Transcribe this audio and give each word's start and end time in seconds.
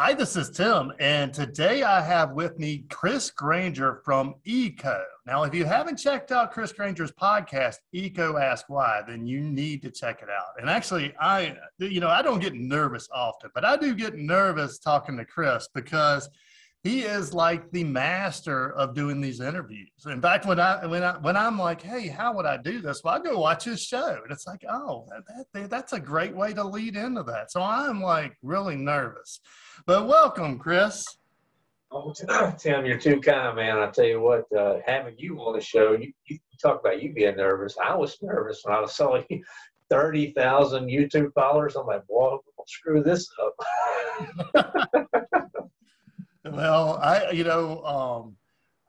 Hi, 0.00 0.14
this 0.14 0.36
is 0.36 0.48
Tim, 0.50 0.92
and 1.00 1.34
today 1.34 1.82
I 1.82 2.00
have 2.00 2.30
with 2.30 2.56
me 2.56 2.84
Chris 2.88 3.32
Grainger 3.32 4.00
from 4.04 4.36
EECO. 4.46 5.02
Now, 5.26 5.42
if 5.42 5.52
you 5.52 5.64
haven't 5.64 5.96
checked 5.96 6.30
out 6.30 6.52
Chris 6.52 6.72
Grainger's 6.72 7.10
podcast, 7.10 7.78
EECO 7.92 8.40
Ask 8.40 8.66
Why, 8.68 9.02
then 9.08 9.26
you 9.26 9.40
need 9.40 9.82
to 9.82 9.90
check 9.90 10.22
it 10.22 10.28
out. 10.30 10.60
And 10.60 10.70
actually, 10.70 11.12
I, 11.20 11.56
you 11.78 11.98
know, 11.98 12.06
I 12.06 12.22
don't 12.22 12.38
get 12.38 12.54
nervous 12.54 13.08
often, 13.12 13.50
but 13.56 13.64
I 13.64 13.76
do 13.76 13.92
get 13.92 14.14
nervous 14.14 14.78
talking 14.78 15.16
to 15.16 15.24
Chris 15.24 15.68
because 15.74 16.30
he 16.84 17.02
is 17.02 17.34
like 17.34 17.70
the 17.72 17.84
master 17.84 18.72
of 18.72 18.94
doing 18.94 19.20
these 19.20 19.40
interviews. 19.40 19.90
In 20.06 20.22
fact, 20.22 20.46
when 20.46 20.60
I 20.60 20.86
when 20.86 21.02
I 21.02 21.18
when 21.18 21.36
I'm 21.36 21.58
like, 21.58 21.82
hey, 21.82 22.06
how 22.06 22.32
would 22.34 22.46
I 22.46 22.56
do 22.56 22.80
this? 22.80 23.02
Well, 23.02 23.14
I 23.14 23.18
go 23.18 23.38
watch 23.38 23.64
his 23.64 23.82
show, 23.82 24.18
and 24.22 24.30
it's 24.30 24.46
like, 24.46 24.64
oh, 24.70 25.06
that, 25.10 25.46
that, 25.52 25.70
that's 25.70 25.92
a 25.92 26.00
great 26.00 26.34
way 26.34 26.52
to 26.54 26.62
lead 26.62 26.96
into 26.96 27.24
that. 27.24 27.50
So 27.50 27.62
I'm 27.62 28.00
like 28.00 28.36
really 28.42 28.76
nervous. 28.76 29.40
But 29.86 30.06
welcome, 30.06 30.58
Chris. 30.58 31.04
Oh, 31.90 32.12
Tim, 32.58 32.84
you're 32.84 32.98
too 32.98 33.20
kind, 33.20 33.56
man. 33.56 33.78
I 33.78 33.90
tell 33.90 34.04
you 34.04 34.20
what, 34.20 34.44
uh, 34.56 34.78
having 34.86 35.14
you 35.18 35.38
on 35.38 35.54
the 35.54 35.60
show, 35.60 35.92
you, 35.92 36.12
you, 36.26 36.38
talk 36.60 36.80
about 36.80 37.02
you 37.02 37.12
being 37.12 37.36
nervous. 37.36 37.76
I 37.82 37.94
was 37.94 38.18
nervous 38.20 38.60
when 38.62 38.74
I 38.74 38.80
was 38.80 38.94
saw 38.94 39.20
30,000 39.90 40.86
YouTube 40.86 41.32
followers. 41.32 41.76
I'm 41.76 41.86
like, 41.86 42.02
well, 42.08 42.44
screw 42.66 43.02
this 43.02 43.28
up. 44.54 44.74
well, 46.52 46.98
I, 47.02 47.30
you 47.30 47.44
know, 47.44 47.82
um, 47.84 48.36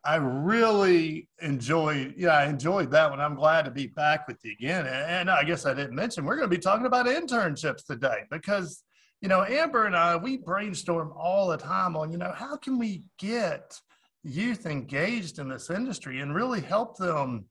I 0.04 0.16
really 0.16 1.28
enjoyed, 1.42 2.16
yeah, 2.18 2.38
I 2.38 2.46
enjoyed 2.48 2.92
that 2.92 3.10
one. 3.10 3.20
I'm 3.20 3.36
glad 3.36 3.66
to 3.66 3.72
be 3.72 3.88
back 3.88 4.28
with 4.28 4.38
you 4.44 4.54
again. 4.54 4.86
And, 4.86 5.30
and 5.30 5.30
I 5.30 5.44
guess 5.44 5.66
I 5.66 5.74
didn't 5.74 5.96
mention, 5.96 6.26
we're 6.26 6.38
going 6.38 6.50
to 6.50 6.56
be 6.56 6.62
talking 6.62 6.86
about 6.86 7.06
internships 7.06 7.86
today 7.86 8.24
because 8.32 8.84
you 9.22 9.28
know, 9.28 9.44
Amber 9.44 9.86
and 9.86 9.96
I, 9.96 10.16
we 10.16 10.38
brainstorm 10.38 11.14
all 11.18 11.48
the 11.48 11.58
time 11.58 11.96
on, 11.98 12.12
you 12.12 12.18
know, 12.18 12.32
how 12.32 12.56
can 12.56 12.80
we 12.80 13.04
get 13.18 13.80
youth 14.24 14.66
engaged 14.66 15.40
in 15.40 15.50
this 15.50 15.70
industry 15.70 16.22
and 16.22 16.34
really 16.34 16.62
help 16.62 16.98
them, 16.98 17.46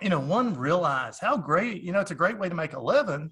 you 0.00 0.08
know, 0.08 0.18
one, 0.18 0.54
realize 0.54 1.18
how 1.20 1.36
great, 1.36 1.82
you 1.82 1.92
know, 1.92 2.00
it's 2.00 2.10
a 2.10 2.16
great 2.16 2.38
way 2.38 2.48
to 2.48 2.54
make 2.54 2.72
a 2.72 2.80
living, 2.80 3.30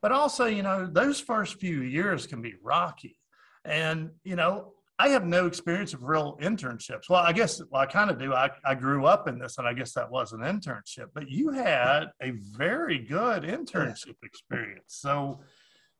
but 0.00 0.10
also, 0.10 0.46
you 0.46 0.62
know, 0.62 0.86
those 0.86 1.20
first 1.20 1.60
few 1.60 1.82
years 1.82 2.26
can 2.26 2.40
be 2.40 2.54
rocky. 2.62 3.18
And, 3.64 4.10
you 4.24 4.36
know, 4.36 4.72
I 5.00 5.08
have 5.10 5.24
no 5.24 5.46
experience 5.46 5.94
of 5.94 6.02
real 6.02 6.36
internships. 6.42 7.08
Well, 7.08 7.22
I 7.22 7.32
guess 7.32 7.62
well, 7.70 7.82
I 7.82 7.86
kind 7.86 8.10
of 8.10 8.18
do. 8.18 8.34
I, 8.34 8.50
I 8.64 8.74
grew 8.74 9.06
up 9.06 9.28
in 9.28 9.38
this, 9.38 9.58
and 9.58 9.66
I 9.66 9.72
guess 9.72 9.92
that 9.92 10.10
was 10.10 10.32
an 10.32 10.40
internship. 10.40 11.06
But 11.14 11.30
you 11.30 11.50
had 11.50 12.06
a 12.20 12.32
very 12.56 12.98
good 12.98 13.44
internship 13.44 14.16
experience. 14.24 14.82
So, 14.88 15.38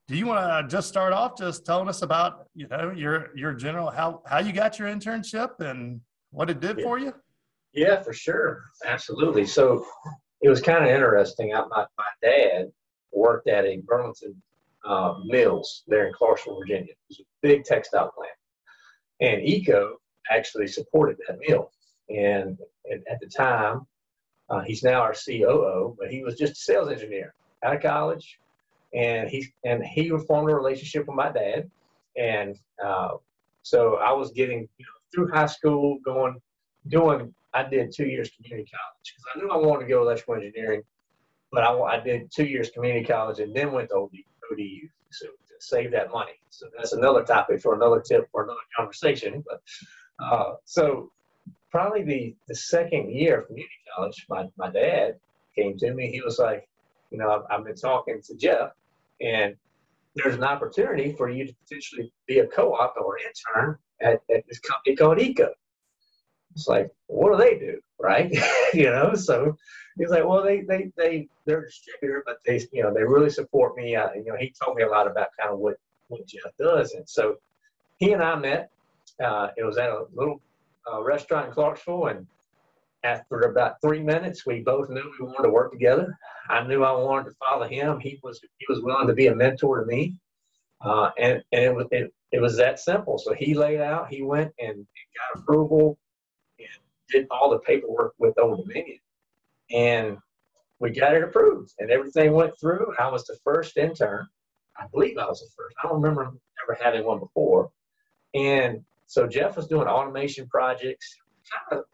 do 0.09 0.17
you 0.17 0.27
want 0.27 0.41
to 0.41 0.75
just 0.75 0.89
start 0.89 1.13
off 1.13 1.37
just 1.37 1.65
telling 1.65 1.89
us 1.89 2.03
about 2.03 2.49
you 2.55 2.67
know 2.67 2.91
your 2.91 3.29
your 3.37 3.53
general 3.53 3.91
how 3.91 4.23
how 4.27 4.39
you 4.39 4.53
got 4.53 4.79
your 4.79 4.89
internship 4.89 5.61
and 5.61 6.01
what 6.31 6.51
it 6.51 6.61
did 6.61 6.79
yeah. 6.79 6.85
for 6.85 6.99
you 6.99 7.13
yeah 7.75 8.03
for 8.03 8.13
sure 8.13 8.63
absolutely 8.85 9.47
so 9.47 9.85
it 10.41 10.49
was 10.49 10.61
kind 10.61 10.85
of 10.85 10.91
interesting 10.91 11.55
I, 11.55 11.61
my, 11.69 11.87
my 11.97 12.05
dad 12.23 12.67
worked 13.13 13.49
at 13.49 13.65
a 13.65 13.81
burlington 13.87 14.41
uh, 14.85 15.15
mills 15.25 15.85
there 15.87 16.07
in 16.07 16.13
clarksville 16.15 16.59
virginia 16.59 16.93
it 16.93 16.99
was 17.09 17.21
a 17.21 17.25
big 17.43 17.65
textile 17.65 18.11
plant 18.17 18.33
and 19.21 19.43
EECO 19.43 19.93
actually 20.31 20.67
supported 20.67 21.17
that 21.27 21.39
mill 21.47 21.71
and, 22.11 22.59
and 22.85 23.03
at 23.11 23.21
the 23.21 23.27
time 23.27 23.87
uh, 24.51 24.61
he's 24.61 24.83
now 24.83 25.01
our 25.01 25.15
coo 25.15 25.97
but 25.99 26.11
he 26.11 26.23
was 26.23 26.37
just 26.37 26.53
a 26.53 26.57
sales 26.57 26.89
engineer 26.89 27.35
out 27.63 27.77
of 27.77 27.83
college. 27.83 28.39
And 28.95 29.29
he 29.29 29.47
and 29.65 29.85
he 29.85 30.09
formed 30.09 30.51
a 30.51 30.55
relationship 30.55 31.07
with 31.07 31.15
my 31.15 31.31
dad, 31.31 31.71
and 32.17 32.59
uh, 32.83 33.17
so 33.63 33.97
I 33.97 34.13
was 34.13 34.31
getting 34.31 34.61
you 34.79 34.85
know, 34.87 34.93
through 35.15 35.29
high 35.31 35.47
school, 35.47 35.99
going 36.03 36.41
doing. 36.89 37.35
I 37.53 37.65
did 37.65 37.93
two 37.95 38.07
years 38.07 38.31
community 38.31 38.71
college 38.71 39.15
because 39.15 39.25
I 39.35 39.39
knew 39.39 39.51
I 39.51 39.57
wanted 39.67 39.85
to 39.85 39.91
go 39.91 40.03
electrical 40.03 40.37
engineering, 40.37 40.83
but 41.53 41.65
I, 41.65 41.79
I 41.79 42.01
did 42.01 42.31
two 42.35 42.47
years 42.47 42.71
community 42.71 43.05
college 43.05 43.41
and 43.41 43.55
then 43.55 43.73
went 43.73 43.91
to 43.91 43.97
OD, 43.97 44.11
ODU 44.53 44.89
so 45.11 45.27
save 45.61 45.91
that 45.93 46.11
money. 46.11 46.33
So 46.51 46.67
that's 46.77 46.93
another 46.93 47.23
topic 47.23 47.61
for 47.61 47.75
another 47.75 48.01
tip 48.01 48.29
for 48.31 48.45
another 48.45 48.61
conversation. 48.77 49.45
But 49.47 49.61
uh, 50.25 50.55
so 50.65 51.11
probably 51.71 52.03
the 52.03 52.37
the 52.49 52.55
second 52.55 53.13
year 53.13 53.41
of 53.41 53.47
community 53.47 53.75
college, 53.95 54.27
my 54.29 54.47
my 54.57 54.71
dad 54.71 55.17
came 55.57 55.77
to 55.79 55.93
me. 55.95 56.11
He 56.11 56.21
was 56.21 56.39
like, 56.39 56.69
you 57.11 57.19
know, 57.19 57.31
I've, 57.31 57.43
I've 57.51 57.65
been 57.65 57.77
talking 57.77 58.21
to 58.27 58.37
Jeff, 58.37 58.71
and 59.21 59.55
there's 60.15 60.35
an 60.35 60.45
opportunity 60.45 61.13
for 61.13 61.29
you 61.29 61.47
to 61.47 61.55
potentially 61.63 62.13
be 62.27 62.41
a 62.41 62.47
co-op 62.47 62.95
or 63.01 63.17
intern 63.19 63.79
at, 64.01 64.21
at 64.35 64.45
this 64.49 64.59
company 64.59 64.97
called 64.97 65.19
EECO. 65.19 65.49
It's 66.55 66.67
like, 66.67 66.91
what 67.07 67.33
do 67.33 67.39
they 67.39 67.59
do, 67.59 67.81
right? 68.01 68.33
you 68.75 68.91
know, 68.91 69.15
so 69.15 69.57
he's 69.99 70.11
like, 70.11 70.25
well, 70.27 70.43
they 70.43 70.63
they 70.63 70.91
they 70.97 71.29
they're 71.47 71.63
a 71.63 71.67
distributor, 71.67 72.23
but 72.27 72.39
they 72.47 72.61
you 72.73 72.83
know 72.83 72.93
they 72.93 73.03
really 73.03 73.31
support 73.31 73.77
me. 73.77 73.97
Uh, 73.97 74.13
you 74.15 74.25
know, 74.27 74.37
he 74.39 74.53
told 74.63 74.77
me 74.77 74.83
a 74.83 74.89
lot 74.89 75.11
about 75.11 75.29
kind 75.39 75.53
of 75.53 75.59
what 75.59 75.77
what 76.09 76.27
Jeff 76.27 76.53
does, 76.59 76.93
and 76.93 77.09
so 77.09 77.37
he 77.99 78.13
and 78.13 78.23
I 78.23 78.37
met. 78.37 78.71
Uh, 79.23 79.49
it 79.57 79.65
was 79.65 79.79
at 79.79 79.91
a 79.91 80.05
little 80.15 80.41
uh, 80.93 81.03
restaurant 81.03 81.49
in 81.49 81.53
Clarksville, 81.53 82.07
and 82.07 82.27
after 83.05 83.41
about 83.41 83.81
three 83.81 84.01
minutes, 84.01 84.47
we 84.47 84.61
both 84.61 84.89
knew 84.91 85.13
we 85.21 85.27
wanted 85.27 85.45
to 85.45 85.51
work 85.51 85.73
together. 85.73 86.17
I 86.49 86.67
knew 86.67 86.85
I 86.85 86.93
wanted 86.93 87.31
to 87.31 87.37
follow 87.37 87.67
him. 87.67 88.01
He 88.01 88.19
was 88.23 88.41
he 88.59 88.67
was 88.69 88.81
willing 88.83 89.07
to 89.09 89.15
be 89.15 89.29
a 89.29 89.35
mentor 89.35 89.81
to 89.81 89.87
me, 89.87 90.15
uh, 90.81 91.11
and 91.19 91.43
and 91.53 91.65
it 91.65 91.75
was 91.75 91.87
it, 91.91 92.13
it 92.33 92.41
was 92.41 92.57
that 92.57 92.79
simple. 92.79 93.19
So 93.19 93.35
he 93.35 93.55
laid 93.55 93.81
out. 93.81 94.09
He 94.09 94.23
went 94.23 94.53
and, 94.59 94.87
got 95.35 95.43
approval 95.43 95.99
did 97.11 97.27
all 97.31 97.51
the 97.51 97.59
paperwork 97.61 98.15
with 98.19 98.39
Old 98.39 98.67
Dominion, 98.67 98.99
and 99.71 100.19
we 100.81 100.91
got 100.91 101.15
it 101.15 101.23
approved, 101.23 101.73
and 101.79 101.91
everything 101.91 102.33
went 102.33 102.59
through. 102.61 102.95
I 102.99 103.09
was 103.09 103.25
the 103.27 103.39
first 103.45 103.77
intern. 103.77 104.27
I 104.79 104.87
believe 104.93 105.19
I 105.19 105.27
was 105.27 105.41
the 105.41 105.49
first. 105.57 105.75
I 105.83 105.89
don't 105.89 106.01
remember 106.01 106.33
ever 106.63 106.79
having 106.81 107.05
one 107.05 107.19
before, 107.19 107.71
and 108.35 108.85
so 109.07 109.27
Jeff 109.27 109.57
was 109.57 109.67
doing 109.67 109.89
automation 109.89 110.47
projects, 110.49 111.17
kind 111.69 111.81
of 111.81 111.87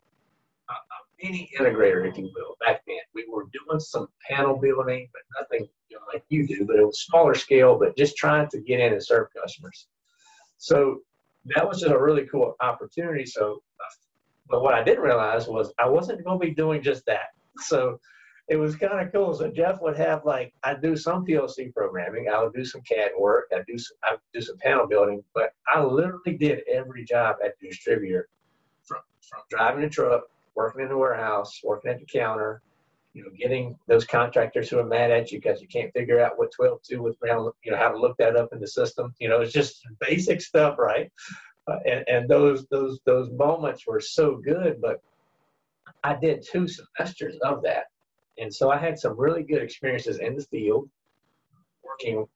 any 1.22 1.50
integrator, 1.58 2.08
if 2.08 2.18
you 2.18 2.30
will, 2.34 2.56
back 2.64 2.82
then. 2.86 2.96
We 3.14 3.24
were 3.30 3.44
doing 3.52 3.80
some 3.80 4.08
panel 4.28 4.56
building, 4.56 5.08
but 5.12 5.22
nothing 5.40 5.68
you 5.88 5.96
know, 5.96 6.02
like 6.12 6.24
you 6.28 6.46
do, 6.46 6.64
but 6.66 6.76
it 6.76 6.84
was 6.84 7.02
smaller 7.02 7.34
scale, 7.34 7.78
but 7.78 7.96
just 7.96 8.16
trying 8.16 8.48
to 8.48 8.60
get 8.60 8.80
in 8.80 8.92
and 8.92 9.02
serve 9.02 9.28
customers. 9.40 9.86
So 10.58 11.00
that 11.54 11.66
was 11.66 11.80
just 11.80 11.92
a 11.92 11.98
really 11.98 12.26
cool 12.26 12.56
opportunity. 12.60 13.26
So, 13.26 13.62
but 14.48 14.62
what 14.62 14.74
I 14.74 14.82
didn't 14.82 15.04
realize 15.04 15.48
was 15.48 15.72
I 15.78 15.88
wasn't 15.88 16.24
going 16.24 16.40
to 16.40 16.46
be 16.46 16.54
doing 16.54 16.82
just 16.82 17.06
that. 17.06 17.34
So 17.58 17.98
it 18.48 18.56
was 18.56 18.76
kind 18.76 19.00
of 19.00 19.12
cool. 19.12 19.34
So 19.34 19.50
Jeff 19.50 19.80
would 19.80 19.96
have 19.96 20.24
like 20.24 20.52
I 20.62 20.74
do 20.74 20.96
some 20.96 21.24
PLC 21.24 21.72
programming, 21.72 22.28
I 22.28 22.42
would 22.42 22.52
do 22.52 22.64
some 22.64 22.82
CAD 22.82 23.12
work, 23.18 23.46
I 23.54 23.60
do 23.66 23.78
some 23.78 23.96
I 24.02 24.16
do 24.32 24.40
some 24.40 24.58
panel 24.58 24.86
building, 24.86 25.22
but 25.34 25.52
I 25.66 25.82
literally 25.82 26.36
did 26.38 26.60
every 26.68 27.04
job 27.04 27.36
at 27.44 27.54
the 27.60 27.68
distributor, 27.68 28.28
from 28.84 29.00
from 29.22 29.40
driving 29.50 29.82
the 29.82 29.88
truck 29.88 30.24
working 30.54 30.82
in 30.82 30.88
the 30.88 30.96
warehouse, 30.96 31.60
working 31.64 31.90
at 31.90 31.98
the 31.98 32.06
counter, 32.06 32.62
you 33.12 33.22
know, 33.22 33.30
getting 33.38 33.78
those 33.86 34.04
contractors 34.04 34.68
who 34.68 34.78
are 34.78 34.84
mad 34.84 35.10
at 35.10 35.30
you 35.30 35.40
because 35.40 35.60
you 35.60 35.68
can't 35.68 35.92
figure 35.92 36.20
out 36.20 36.38
what 36.38 36.52
12.2 36.58 36.98
was, 36.98 37.16
you 37.64 37.72
know, 37.72 37.76
how 37.76 37.90
to 37.90 37.98
look 37.98 38.16
that 38.18 38.36
up 38.36 38.52
in 38.52 38.60
the 38.60 38.66
system. 38.66 39.14
You 39.20 39.28
know, 39.28 39.40
it's 39.40 39.52
just 39.52 39.86
basic 40.00 40.40
stuff, 40.40 40.78
right? 40.78 41.10
Uh, 41.66 41.78
and, 41.86 42.04
and 42.08 42.28
those 42.28 42.66
those 42.66 43.00
those 43.06 43.30
moments 43.30 43.86
were 43.86 44.00
so 44.00 44.36
good, 44.36 44.80
but 44.80 45.02
I 46.02 46.14
did 46.14 46.42
two 46.42 46.68
semesters 46.68 47.36
of 47.42 47.62
that, 47.62 47.86
and 48.38 48.54
so 48.54 48.70
I 48.70 48.76
had 48.76 48.98
some 48.98 49.18
really 49.18 49.42
good 49.42 49.62
experiences 49.62 50.18
in 50.18 50.36
the 50.36 50.42
field, 50.42 50.90
working, 51.82 52.26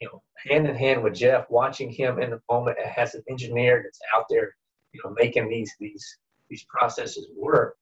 you 0.00 0.08
know, 0.08 0.22
hand 0.48 0.66
in 0.66 0.74
hand 0.74 1.02
with 1.04 1.14
Jeff, 1.14 1.48
watching 1.48 1.90
him 1.90 2.20
in 2.20 2.30
the 2.30 2.40
moment 2.50 2.78
as 2.96 3.14
an 3.14 3.22
engineer 3.30 3.82
that's 3.84 4.00
out 4.14 4.26
there, 4.28 4.56
you 4.92 5.00
know, 5.04 5.14
making 5.16 5.48
these 5.48 5.72
these 5.78 6.18
these 6.48 6.64
processes 6.68 7.28
work. 7.36 7.76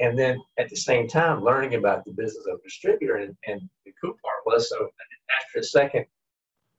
And 0.00 0.18
then 0.18 0.42
at 0.58 0.68
the 0.68 0.76
same 0.76 1.06
time, 1.06 1.44
learning 1.44 1.76
about 1.76 2.04
the 2.04 2.10
business 2.10 2.46
of 2.50 2.62
distributor. 2.62 3.16
And, 3.16 3.36
and 3.46 3.60
the 3.84 3.92
cool 4.00 4.14
part 4.22 4.40
was 4.44 4.68
so 4.68 4.88
after 5.40 5.60
a 5.60 5.62
second 5.62 6.06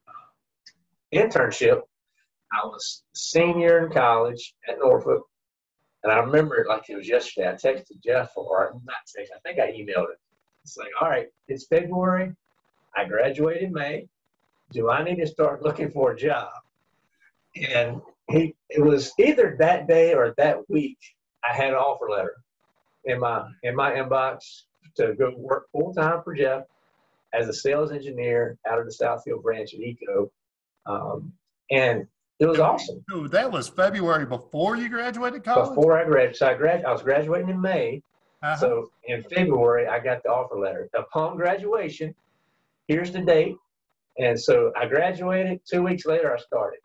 uh, 0.07 1.17
internship, 1.17 1.83
I 2.51 2.65
was 2.65 3.03
senior 3.13 3.85
in 3.85 3.91
college 3.91 4.55
at 4.67 4.79
Norfolk. 4.79 5.23
And 6.03 6.11
I 6.11 6.17
remember 6.17 6.57
it 6.57 6.67
like 6.67 6.89
it 6.89 6.95
was 6.95 7.07
yesterday. 7.07 7.49
I 7.49 7.53
texted 7.53 8.03
Jeff, 8.03 8.31
or 8.35 8.79
not 8.85 8.97
text, 9.15 9.33
I 9.35 9.39
think 9.39 9.59
I 9.59 9.71
emailed 9.71 10.11
it. 10.11 10.19
It's 10.63 10.77
like, 10.77 10.89
all 11.01 11.09
right, 11.09 11.27
it's 11.47 11.65
February. 11.65 12.33
I 12.95 13.05
graduated 13.05 13.71
May. 13.71 14.07
Do 14.71 14.89
I 14.89 15.03
need 15.03 15.17
to 15.17 15.27
start 15.27 15.63
looking 15.63 15.91
for 15.91 16.11
a 16.11 16.17
job? 16.17 16.49
And 17.71 18.01
he, 18.29 18.55
it 18.69 18.81
was 18.81 19.13
either 19.19 19.55
that 19.59 19.87
day 19.87 20.13
or 20.13 20.33
that 20.37 20.69
week 20.69 20.97
I 21.43 21.55
had 21.55 21.69
an 21.69 21.75
offer 21.75 22.09
letter 22.09 22.35
in 23.05 23.19
my 23.19 23.47
in 23.63 23.75
my 23.75 23.91
inbox 23.91 24.63
to 24.95 25.13
go 25.13 25.33
work 25.37 25.69
full 25.71 25.93
time 25.93 26.21
for 26.23 26.33
Jeff 26.33 26.63
as 27.33 27.47
a 27.47 27.53
sales 27.53 27.91
engineer 27.91 28.57
out 28.67 28.79
of 28.79 28.85
the 28.85 28.91
South 28.91 29.23
Hill 29.25 29.39
branch 29.41 29.73
at 29.73 29.79
EECO. 29.79 30.29
Um, 30.85 31.33
and 31.71 32.07
it 32.39 32.47
was 32.47 32.59
awesome. 32.59 33.03
So 33.09 33.27
that 33.29 33.49
was 33.49 33.69
February 33.69 34.25
before 34.25 34.75
you 34.75 34.89
graduated 34.89 35.43
college. 35.43 35.69
Before 35.69 35.97
I 35.97 36.03
graduated, 36.03 36.35
so 36.35 36.47
I 36.47 36.53
grad, 36.55 36.83
I 36.83 36.91
was 36.91 37.01
graduating 37.01 37.49
in 37.49 37.61
May. 37.61 38.01
Uh-huh. 38.43 38.55
So 38.57 38.91
in 39.05 39.23
February, 39.23 39.87
I 39.87 39.99
got 39.99 40.21
the 40.23 40.29
offer 40.29 40.59
letter. 40.59 40.89
Upon 40.95 41.37
graduation, 41.37 42.13
here's 42.87 43.11
the 43.11 43.21
date. 43.21 43.55
And 44.17 44.39
so 44.39 44.71
I 44.75 44.85
graduated. 44.85 45.61
Two 45.69 45.83
weeks 45.83 46.05
later, 46.05 46.33
I 46.33 46.39
started, 46.39 46.79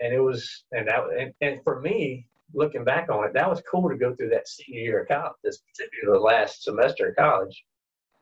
and 0.00 0.12
it 0.12 0.20
was 0.20 0.64
and 0.72 0.86
that 0.88 1.04
and, 1.18 1.32
and 1.40 1.62
for 1.64 1.80
me, 1.80 2.26
looking 2.54 2.84
back 2.84 3.08
on 3.08 3.24
it, 3.24 3.32
that 3.34 3.48
was 3.48 3.62
cool 3.70 3.88
to 3.88 3.96
go 3.96 4.14
through 4.14 4.30
that 4.30 4.48
senior 4.48 4.80
year 4.80 5.02
of 5.02 5.08
college, 5.08 5.32
this 5.42 5.58
particular 5.58 6.18
last 6.20 6.62
semester 6.62 7.08
of 7.08 7.16
college, 7.16 7.64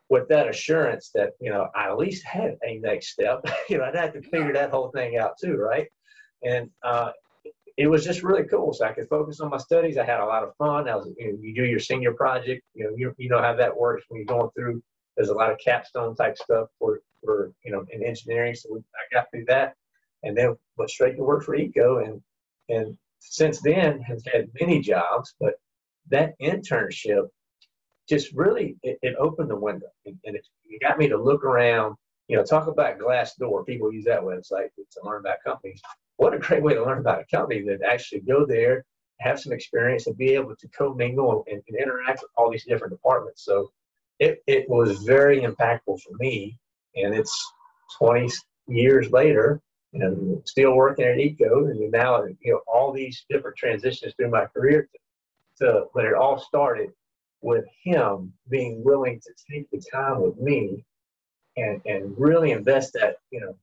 with 0.09 0.29
that 0.29 0.49
assurance 0.49 1.11
that 1.15 1.33
you 1.41 1.51
know 1.51 1.69
I 1.75 1.89
at 1.89 1.99
least 1.99 2.25
had 2.25 2.57
a 2.67 2.79
next 2.79 3.09
step. 3.09 3.45
you 3.69 3.79
know, 3.79 3.85
I'd 3.85 3.97
have 3.97 4.15
to 4.15 4.23
figure 4.23 4.53
that 4.53 4.71
whole 4.71 4.91
thing 4.91 5.19
out 5.19 5.33
too, 5.43 5.57
right? 5.57 5.89
And 6.47 6.71
uh, 6.83 7.11
it 7.77 7.89
was 7.89 8.05
just 8.05 8.23
really 8.23 8.45
cool. 8.45 8.73
So 8.73 8.87
I 8.87 8.93
could 8.93 9.09
focus 9.09 9.41
on 9.41 9.51
my 9.51 9.59
studies. 9.59 9.99
I 9.99 10.05
had 10.05 10.21
a 10.21 10.25
lot 10.25 10.43
of 10.43 10.57
fun. 10.57 10.89
I 10.89 10.97
was, 10.97 11.09
you, 11.19 11.33
know, 11.33 11.39
you 11.41 11.55
do 11.55 11.65
your 11.65 11.79
senior 11.79 12.13
project. 12.13 12.63
You 12.75 12.85
know, 12.85 12.91
you, 12.97 13.15
you 13.19 13.29
know 13.29 13.41
how 13.41 13.55
that 13.55 13.77
works 13.77 14.05
when 14.09 14.19
you're 14.19 14.27
going 14.27 14.51
through. 14.57 14.83
There's 15.17 15.29
a 15.29 15.35
lot 15.35 15.51
of 15.51 15.59
capstone 15.59 16.15
type 16.15 16.37
stuff 16.39 16.69
for 16.79 17.01
for 17.25 17.53
you 17.65 17.73
know 17.73 17.85
in 17.91 18.03
engineering. 18.03 18.55
So 18.55 18.83
I 18.95 19.15
got 19.15 19.31
through 19.31 19.47
that, 19.49 19.75
and 20.23 20.37
then 20.37 20.57
went 20.77 20.91
straight 20.91 21.17
to 21.17 21.23
work 21.23 21.45
for 21.45 21.57
EECO. 21.57 22.07
And 22.07 22.23
and 22.69 22.97
since 23.19 23.61
then 23.61 24.01
has 24.01 24.23
had 24.33 24.49
many 24.61 24.81
jobs, 24.81 25.35
but 25.41 25.55
that 26.11 26.35
internship 26.41 27.29
just 28.09 28.33
really 28.35 28.77
it, 28.83 28.99
it 29.03 29.17
opened 29.19 29.51
the 29.51 29.57
window 29.57 29.89
and, 30.05 30.17
and 30.25 30.37
it, 30.37 30.47
it 30.69 30.81
got 30.81 30.99
me 30.99 31.09
to 31.09 31.21
look 31.21 31.45
around. 31.45 31.97
You 32.29 32.37
know, 32.37 32.45
talk 32.45 32.67
about 32.67 32.99
Glassdoor. 32.99 33.65
People 33.67 33.93
use 33.93 34.05
that 34.05 34.21
website 34.21 34.69
to 34.77 35.01
learn 35.03 35.21
about 35.21 35.39
companies 35.45 35.81
what 36.17 36.35
a 36.35 36.39
great 36.39 36.63
way 36.63 36.75
to 36.75 36.85
learn 36.85 36.99
about 36.99 37.21
a 37.21 37.37
company 37.37 37.63
that 37.63 37.83
actually 37.83 38.21
go 38.21 38.47
there, 38.47 38.85
have 39.21 39.41
some 39.41 39.53
experience, 39.53 40.07
and 40.07 40.17
be 40.17 40.35
able 40.35 40.55
to 40.57 40.69
commingle 40.69 41.45
and, 41.49 41.63
and 41.69 41.79
interact 41.79 42.23
with 42.23 42.31
all 42.37 42.51
these 42.51 42.65
different 42.65 42.93
departments. 42.93 43.45
So 43.45 43.71
it, 44.19 44.43
it 44.47 44.69
was 44.69 45.03
very 45.03 45.43
impactful 45.43 46.01
for 46.01 46.17
me. 46.19 46.59
And 46.97 47.15
it's 47.15 47.53
20 47.99 48.31
years 48.69 49.11
later, 49.11 49.61
and 49.93 50.43
still 50.47 50.75
working 50.75 51.05
at 51.05 51.17
EECO, 51.17 51.71
and 51.71 51.91
now 51.91 52.25
you 52.25 52.53
know 52.53 52.61
all 52.67 52.93
these 52.93 53.25
different 53.31 53.57
transitions 53.57 54.15
through 54.15 54.31
my 54.31 54.47
career 54.47 54.89
to, 55.59 55.85
when 55.93 56.05
it 56.05 56.15
all 56.15 56.39
started 56.39 56.91
with 57.43 57.65
him 57.83 58.33
being 58.49 58.83
willing 58.85 59.21
to 59.21 59.33
take 59.51 59.71
the 59.71 59.83
time 59.93 60.21
with 60.21 60.37
me 60.39 60.85
and 61.57 61.81
and 61.87 62.15
really 62.19 62.51
invest 62.51 62.93
that 62.95 63.17
you 63.31 63.41
know 63.41 63.57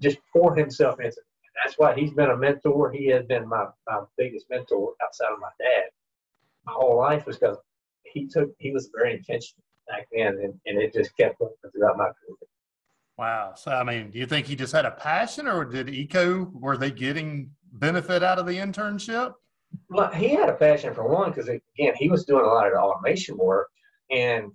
just 0.00 0.18
pour 0.32 0.54
himself 0.54 1.00
into 1.00 1.16
that's 1.62 1.78
why 1.78 1.94
he's 1.94 2.12
been 2.12 2.30
a 2.30 2.36
mentor. 2.36 2.90
He 2.90 3.06
has 3.08 3.24
been 3.26 3.48
my, 3.48 3.66
my 3.88 4.00
biggest 4.16 4.46
mentor 4.50 4.94
outside 5.02 5.32
of 5.32 5.40
my 5.40 5.48
dad. 5.58 5.90
My 6.66 6.72
whole 6.72 6.96
life 6.96 7.26
was 7.26 7.38
because 7.38 7.56
he 8.04 8.26
took 8.26 8.50
he 8.58 8.72
was 8.72 8.90
very 8.94 9.14
intentional 9.14 9.62
back 9.88 10.08
then, 10.12 10.38
and, 10.42 10.54
and 10.66 10.78
it 10.78 10.92
just 10.92 11.16
kept 11.16 11.38
going 11.38 11.52
throughout 11.72 11.96
my 11.96 12.04
career. 12.06 12.36
Wow. 13.18 13.54
So 13.54 13.70
I 13.70 13.84
mean, 13.84 14.10
do 14.10 14.18
you 14.18 14.26
think 14.26 14.46
he 14.46 14.56
just 14.56 14.72
had 14.72 14.84
a 14.84 14.90
passion, 14.90 15.46
or 15.46 15.64
did 15.64 15.86
EECO 15.88 16.52
were 16.52 16.76
they 16.76 16.90
getting 16.90 17.50
benefit 17.72 18.22
out 18.22 18.38
of 18.38 18.46
the 18.46 18.56
internship? 18.56 19.34
Well, 19.88 20.10
he 20.12 20.30
had 20.30 20.48
a 20.48 20.54
passion 20.54 20.94
for 20.94 21.08
one 21.08 21.30
because 21.30 21.48
again, 21.48 21.94
he 21.96 22.08
was 22.08 22.24
doing 22.24 22.44
a 22.44 22.48
lot 22.48 22.66
of 22.66 22.72
the 22.72 22.80
automation 22.80 23.36
work, 23.36 23.68
and 24.10 24.50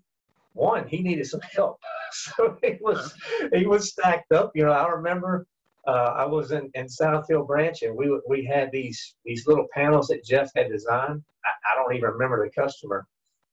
one 0.53 0.87
he 0.87 1.01
needed 1.01 1.25
some 1.25 1.41
help, 1.41 1.79
so 2.11 2.57
he 2.61 2.77
was 2.81 3.13
he 3.53 3.65
was 3.65 3.89
stacked 3.89 4.31
up. 4.31 4.51
You 4.53 4.65
know, 4.65 4.71
I 4.71 4.87
remember 4.87 5.47
uh, 5.87 6.13
I 6.15 6.25
was 6.25 6.51
in, 6.51 6.69
in 6.75 6.87
South 6.87 7.27
Hill 7.27 7.43
Branch, 7.43 7.81
and 7.81 7.95
we 7.95 8.19
we 8.27 8.45
had 8.45 8.71
these 8.71 9.15
these 9.25 9.47
little 9.47 9.67
panels 9.73 10.07
that 10.07 10.23
Jeff 10.23 10.51
had 10.55 10.69
designed. 10.69 11.23
I, 11.43 11.73
I, 11.73 11.75
don't 11.75 11.95
even 11.95 12.11
remember 12.11 12.45
the 12.45 12.51
customer. 12.51 13.07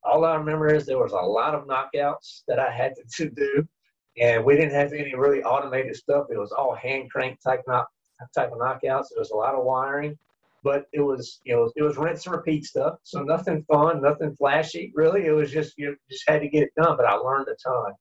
All 0.05 0.25
I 0.25 0.35
remember 0.35 0.73
is 0.73 0.85
there 0.85 0.99
was 0.99 1.13
a 1.13 1.17
lot 1.17 1.55
of 1.55 1.67
knockouts 1.67 2.43
that 2.47 2.59
I 2.59 2.71
had 2.71 2.95
to, 2.97 3.25
to 3.25 3.31
do, 3.31 3.69
and 4.21 4.45
we 4.45 4.57
didn't 4.57 4.75
have 4.75 4.93
any 4.93 5.15
really 5.15 5.43
automated 5.43 5.97
stuff. 5.97 6.27
It 6.31 6.39
was 6.39 6.53
all 6.53 6.75
hand 6.75 7.11
crank 7.11 7.41
type 7.41 7.63
knock 7.67 7.89
type 8.35 8.53
of 8.53 8.59
knockouts. 8.59 9.07
There 9.11 9.21
was 9.21 9.31
a 9.31 9.37
lot 9.37 9.55
of 9.55 9.65
wiring, 9.65 10.19
but 10.63 10.85
it 10.93 11.01
was 11.01 11.41
you 11.45 11.55
know 11.55 11.73
it 11.77 11.83
was 11.83 11.97
rinse 11.97 12.27
and 12.27 12.37
repeat 12.37 12.67
stuff. 12.67 12.99
So 13.05 13.23
nothing 13.23 13.65
fun, 13.73 14.03
nothing 14.03 14.37
flashy. 14.37 14.93
Really, 14.95 15.25
it 15.25 15.33
was 15.33 15.51
just 15.51 15.79
you 15.79 15.97
just 16.11 16.29
had 16.29 16.43
to 16.43 16.49
get 16.49 16.65
it 16.65 16.75
done. 16.77 16.99
But 16.99 17.07
I 17.07 17.15
learned 17.15 17.49
a 17.49 17.57
ton. 17.57 17.93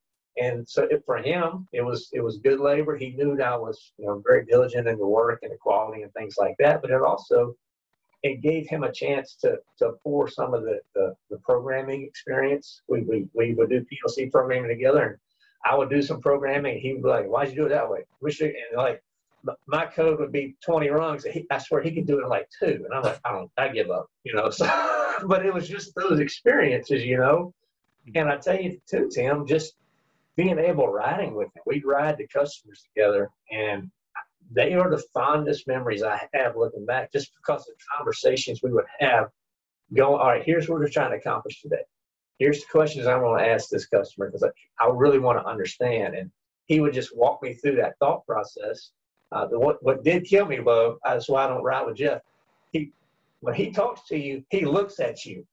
And 0.41 0.67
so 0.67 0.83
it, 0.83 1.03
for 1.05 1.17
him, 1.17 1.67
it 1.73 1.81
was 1.81 2.09
it 2.13 2.21
was 2.21 2.37
good 2.37 2.59
labor. 2.59 2.95
He 2.95 3.11
knew 3.11 3.35
that 3.37 3.47
I 3.47 3.57
was 3.57 3.93
you 3.97 4.05
know 4.05 4.21
very 4.25 4.45
diligent 4.45 4.87
in 4.87 4.97
the 4.97 5.07
work 5.07 5.39
and 5.43 5.51
the 5.51 5.57
quality 5.57 6.03
and 6.03 6.13
things 6.13 6.35
like 6.37 6.55
that. 6.59 6.81
But 6.81 6.91
it 6.91 7.01
also 7.01 7.55
it 8.23 8.41
gave 8.41 8.67
him 8.67 8.83
a 8.83 8.91
chance 8.91 9.35
to 9.41 9.57
to 9.79 9.93
pour 10.03 10.27
some 10.27 10.53
of 10.53 10.63
the 10.63 10.79
the, 10.95 11.15
the 11.29 11.37
programming 11.37 12.03
experience. 12.03 12.81
We, 12.87 13.01
we 13.01 13.27
we 13.33 13.53
would 13.53 13.69
do 13.69 13.85
PLC 13.85 14.31
programming 14.31 14.69
together, 14.69 15.03
and 15.03 15.17
I 15.65 15.75
would 15.75 15.89
do 15.89 16.01
some 16.01 16.21
programming. 16.21 16.79
He 16.79 16.93
would 16.93 17.03
be 17.03 17.09
like, 17.09 17.25
"Why'd 17.25 17.49
you 17.49 17.55
do 17.55 17.65
it 17.65 17.69
that 17.69 17.89
way?" 17.89 18.03
We 18.21 18.35
And 18.41 18.77
like 18.77 19.01
my 19.67 19.85
code 19.85 20.19
would 20.19 20.31
be 20.31 20.55
20 20.63 20.89
rungs. 20.89 21.23
He, 21.23 21.45
I 21.49 21.57
swear 21.57 21.81
he 21.81 21.91
could 21.91 22.07
do 22.07 22.19
it 22.19 22.23
in 22.23 22.29
like 22.29 22.49
two. 22.59 22.83
And 22.85 22.93
I'm 22.93 23.03
like, 23.03 23.19
I 23.23 23.31
don't, 23.31 23.51
I 23.57 23.69
give 23.69 23.89
up, 23.91 24.07
you 24.23 24.33
know. 24.33 24.49
So, 24.57 24.65
but 25.27 25.45
it 25.45 25.53
was 25.53 25.67
just 25.67 25.95
those 25.95 26.19
experiences, 26.19 27.03
you 27.03 27.17
know. 27.17 27.53
And 28.13 28.29
I 28.29 28.37
tell 28.37 28.59
you 28.59 28.79
too, 28.87 29.09
Tim, 29.11 29.45
just 29.47 29.73
being 30.37 30.59
able 30.59 30.87
riding 30.87 31.33
with 31.33 31.47
him. 31.47 31.63
We'd 31.65 31.83
ride 31.83 32.17
the 32.17 32.27
customers 32.27 32.83
together, 32.83 33.29
and 33.51 33.89
they 34.51 34.75
are 34.75 34.89
the 34.89 35.03
fondest 35.13 35.67
memories 35.67 36.03
I 36.03 36.27
have 36.33 36.55
looking 36.55 36.85
back, 36.85 37.11
just 37.11 37.31
because 37.35 37.65
the 37.65 37.73
conversations 37.97 38.61
we 38.63 38.71
would 38.71 38.85
have. 38.99 39.29
Going, 39.93 40.19
all 40.19 40.27
right, 40.27 40.43
here's 40.43 40.69
what 40.69 40.79
we're 40.79 40.89
trying 40.89 41.11
to 41.11 41.17
accomplish 41.17 41.61
today. 41.61 41.83
Here's 42.39 42.59
the 42.59 42.67
questions 42.71 43.07
I 43.07 43.17
want 43.17 43.39
to 43.39 43.47
ask 43.47 43.69
this 43.69 43.87
customer 43.87 44.27
because 44.27 44.43
I, 44.43 44.85
I 44.85 44.89
really 44.93 45.17
want 45.17 45.39
to 45.39 45.45
understand. 45.45 46.13
And 46.13 46.29
he 46.65 46.81
would 46.81 46.93
just 46.93 47.17
walk 47.17 47.41
me 47.41 47.53
through 47.53 47.77
that 47.77 47.97
thought 47.99 48.25
process. 48.27 48.91
Uh, 49.31 49.47
the, 49.47 49.57
what 49.57 49.81
what 49.81 50.03
did 50.03 50.25
kill 50.25 50.45
me, 50.45 50.59
though, 50.63 50.99
that's 51.03 51.29
why 51.29 51.45
I 51.45 51.47
don't 51.47 51.63
ride 51.63 51.85
with 51.85 51.97
Jeff. 51.97 52.21
He 52.71 52.91
when 53.39 53.55
he 53.55 53.71
talks 53.71 54.07
to 54.09 54.17
you, 54.17 54.43
he 54.49 54.65
looks 54.65 54.99
at 54.99 55.25
you. 55.25 55.45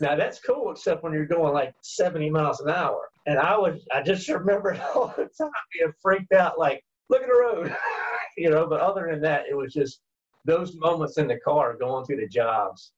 Now 0.00 0.16
that's 0.16 0.40
cool, 0.40 0.70
except 0.70 1.02
when 1.02 1.12
you're 1.12 1.26
going 1.26 1.52
like 1.52 1.74
70 1.82 2.30
miles 2.30 2.60
an 2.60 2.70
hour. 2.70 3.08
And 3.26 3.38
I 3.38 3.56
was, 3.56 3.80
I 3.92 4.02
just 4.02 4.28
remember 4.28 4.80
all 4.94 5.14
the 5.16 5.28
time 5.38 5.50
being 5.72 5.92
freaked 6.02 6.32
out, 6.32 6.58
like, 6.58 6.82
look 7.10 7.22
at 7.22 7.28
the 7.28 7.34
road, 7.34 7.76
you 8.36 8.50
know. 8.50 8.66
But 8.66 8.80
other 8.80 9.08
than 9.10 9.20
that, 9.22 9.44
it 9.50 9.56
was 9.56 9.72
just 9.72 10.00
those 10.44 10.76
moments 10.76 11.18
in 11.18 11.28
the 11.28 11.38
car 11.40 11.76
going 11.78 12.04
through 12.04 12.20
the 12.20 12.28
jobs. 12.28 12.92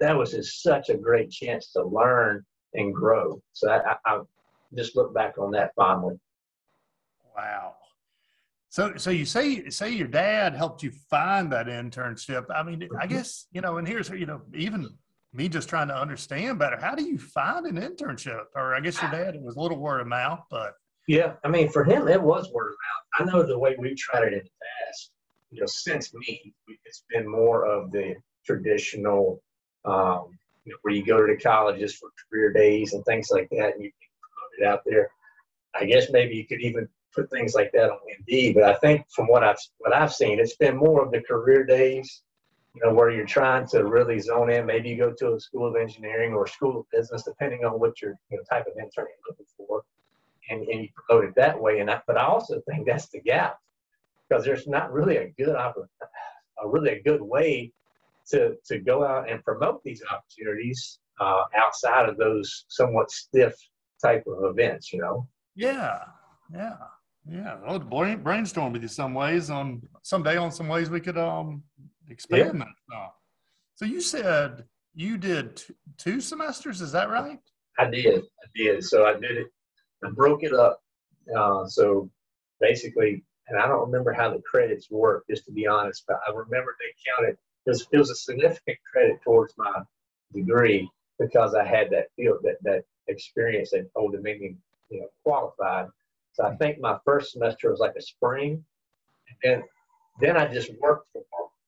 That 0.00 0.16
was 0.16 0.32
just 0.32 0.62
such 0.62 0.88
a 0.88 0.96
great 0.96 1.30
chance 1.30 1.72
to 1.72 1.84
learn 1.84 2.44
and 2.74 2.94
grow. 2.94 3.40
So 3.52 3.70
I, 3.70 3.92
I, 3.92 3.96
I 4.06 4.20
just 4.74 4.96
look 4.96 5.14
back 5.14 5.38
on 5.38 5.50
that 5.52 5.72
fondly. 5.76 6.18
Wow. 7.36 7.74
So, 8.72 8.94
so 8.96 9.10
you 9.10 9.26
say 9.26 9.68
say 9.68 9.90
your 9.90 10.08
dad 10.08 10.54
helped 10.54 10.82
you 10.82 10.92
find 11.10 11.52
that 11.52 11.66
internship. 11.66 12.46
I 12.54 12.62
mean, 12.62 12.82
I 12.82 13.04
mm-hmm. 13.04 13.14
guess 13.14 13.46
you 13.52 13.60
know, 13.60 13.76
and 13.76 13.86
here's 13.86 14.08
you 14.08 14.24
know, 14.24 14.40
even 14.54 14.88
me 15.32 15.48
just 15.48 15.68
trying 15.68 15.88
to 15.88 15.96
understand 15.96 16.58
better. 16.58 16.76
How 16.76 16.94
do 16.94 17.04
you 17.04 17.18
find 17.18 17.66
an 17.66 17.76
internship? 17.76 18.44
Or 18.54 18.74
I 18.74 18.80
guess 18.80 19.00
your 19.00 19.10
dad, 19.10 19.34
it 19.34 19.42
was 19.42 19.56
a 19.56 19.60
little 19.60 19.78
word 19.78 20.00
of 20.00 20.06
mouth, 20.06 20.40
but. 20.50 20.74
Yeah, 21.08 21.34
I 21.44 21.48
mean, 21.48 21.68
for 21.68 21.84
him, 21.84 22.06
it 22.06 22.22
was 22.22 22.50
word 22.52 22.72
of 22.72 22.76
mouth. 23.18 23.28
I 23.28 23.32
know 23.32 23.42
the 23.42 23.58
way 23.58 23.74
we've 23.78 23.96
tried 23.96 24.24
it 24.24 24.32
in 24.34 24.38
the 24.40 24.50
past, 24.86 25.10
you 25.50 25.60
know, 25.60 25.66
since 25.66 26.14
me, 26.14 26.54
it's 26.84 27.04
been 27.10 27.28
more 27.28 27.66
of 27.66 27.90
the 27.90 28.14
traditional, 28.46 29.42
um, 29.84 30.38
you 30.64 30.72
know, 30.72 30.78
where 30.82 30.94
you 30.94 31.04
go 31.04 31.26
to 31.26 31.34
the 31.34 31.40
colleges 31.40 31.94
for 31.94 32.10
career 32.30 32.52
days 32.52 32.92
and 32.92 33.04
things 33.04 33.30
like 33.30 33.48
that, 33.50 33.74
and 33.74 33.82
you 33.82 33.90
put 33.90 34.64
it 34.64 34.66
out 34.66 34.80
there. 34.86 35.10
I 35.74 35.86
guess 35.86 36.10
maybe 36.10 36.36
you 36.36 36.46
could 36.46 36.60
even 36.60 36.88
put 37.14 37.30
things 37.30 37.54
like 37.54 37.72
that 37.72 37.90
on 37.90 37.98
Indeed, 38.18 38.54
but 38.54 38.64
I 38.64 38.74
think 38.74 39.04
from 39.14 39.26
what 39.26 39.42
I've 39.42 39.58
what 39.78 39.94
I've 39.94 40.12
seen, 40.12 40.38
it's 40.38 40.56
been 40.56 40.76
more 40.76 41.04
of 41.04 41.10
the 41.10 41.20
career 41.22 41.64
days 41.64 42.22
you 42.74 42.80
know, 42.82 42.94
where 42.94 43.10
you're 43.10 43.26
trying 43.26 43.66
to 43.68 43.84
really 43.84 44.18
zone 44.18 44.50
in. 44.50 44.64
Maybe 44.66 44.88
you 44.88 44.96
go 44.96 45.12
to 45.12 45.34
a 45.34 45.40
school 45.40 45.66
of 45.66 45.76
engineering 45.76 46.32
or 46.32 46.46
school 46.46 46.80
of 46.80 46.86
business, 46.90 47.24
depending 47.24 47.64
on 47.64 47.78
what 47.78 48.00
your 48.00 48.18
you 48.30 48.38
know, 48.38 48.42
type 48.48 48.66
of 48.66 48.78
intern 48.78 49.06
you're 49.08 49.28
looking 49.28 49.46
for, 49.56 49.82
and, 50.48 50.66
and 50.68 50.82
you 50.82 50.88
promote 50.94 51.24
it 51.24 51.34
that 51.36 51.60
way. 51.60 51.80
And 51.80 51.90
I, 51.90 52.00
but 52.06 52.16
I 52.16 52.24
also 52.24 52.62
think 52.68 52.86
that's 52.86 53.08
the 53.08 53.20
gap 53.20 53.58
because 54.28 54.44
there's 54.44 54.66
not 54.66 54.92
really 54.92 55.18
a 55.18 55.28
good 55.36 55.54
a 55.54 56.68
really 56.68 56.90
a 56.90 57.02
good 57.02 57.20
way 57.20 57.72
to 58.28 58.56
to 58.66 58.78
go 58.78 59.04
out 59.04 59.30
and 59.30 59.44
promote 59.44 59.82
these 59.82 60.02
opportunities 60.10 60.98
uh, 61.20 61.44
outside 61.56 62.08
of 62.08 62.16
those 62.16 62.64
somewhat 62.68 63.10
stiff 63.10 63.54
type 64.00 64.24
of 64.26 64.44
events. 64.44 64.92
You 64.92 65.00
know. 65.00 65.28
Yeah. 65.54 65.98
Yeah. 66.52 66.76
Yeah, 67.30 67.58
I'll 67.64 67.78
brainstorm 67.78 68.72
with 68.72 68.82
you 68.82 68.88
some 68.88 69.14
ways 69.14 69.48
on 69.48 69.80
someday 70.02 70.36
on 70.36 70.50
some 70.50 70.66
ways 70.66 70.90
we 70.90 70.98
could 70.98 71.16
um 71.16 71.62
expand 72.08 72.58
yeah. 72.58 72.64
that 72.64 72.74
stuff. 72.88 73.12
So 73.74 73.84
you 73.84 74.00
said 74.00 74.64
you 74.94 75.18
did 75.18 75.56
t- 75.56 75.74
two 75.98 76.20
semesters, 76.20 76.80
is 76.80 76.92
that 76.92 77.10
right? 77.10 77.38
I 77.78 77.88
did. 77.88 78.22
I 78.22 78.46
did. 78.54 78.84
So 78.84 79.06
I 79.06 79.14
did 79.14 79.38
it. 79.38 79.46
I 80.04 80.10
broke 80.10 80.42
it 80.42 80.52
up. 80.52 80.82
Uh, 81.36 81.66
so 81.66 82.10
basically, 82.60 83.24
and 83.48 83.58
I 83.58 83.66
don't 83.66 83.86
remember 83.86 84.12
how 84.12 84.30
the 84.30 84.42
credits 84.42 84.90
work, 84.90 85.24
just 85.30 85.44
to 85.46 85.52
be 85.52 85.66
honest, 85.66 86.04
but 86.06 86.18
I 86.26 86.30
remember 86.32 86.76
they 86.78 86.94
counted. 87.16 87.36
It 87.66 87.70
was, 87.70 87.86
it 87.92 87.98
was 87.98 88.10
a 88.10 88.14
significant 88.14 88.78
credit 88.90 89.20
towards 89.22 89.54
my 89.56 89.82
degree 90.34 90.90
because 91.18 91.54
I 91.54 91.64
had 91.64 91.90
that 91.90 92.06
field, 92.16 92.38
that, 92.42 92.56
that 92.62 92.84
experience 93.08 93.72
at 93.72 93.86
Old 93.94 94.12
Dominion, 94.12 94.58
you 94.90 95.00
know, 95.00 95.06
qualified. 95.22 95.86
So 96.32 96.44
I 96.44 96.56
think 96.56 96.80
my 96.80 96.98
first 97.04 97.32
semester 97.32 97.70
was 97.70 97.78
like 97.78 97.94
a 97.96 98.02
spring, 98.02 98.64
and 99.44 99.62
then 100.20 100.36
I 100.36 100.52
just 100.52 100.70
worked 100.80 101.08
for 101.12 101.22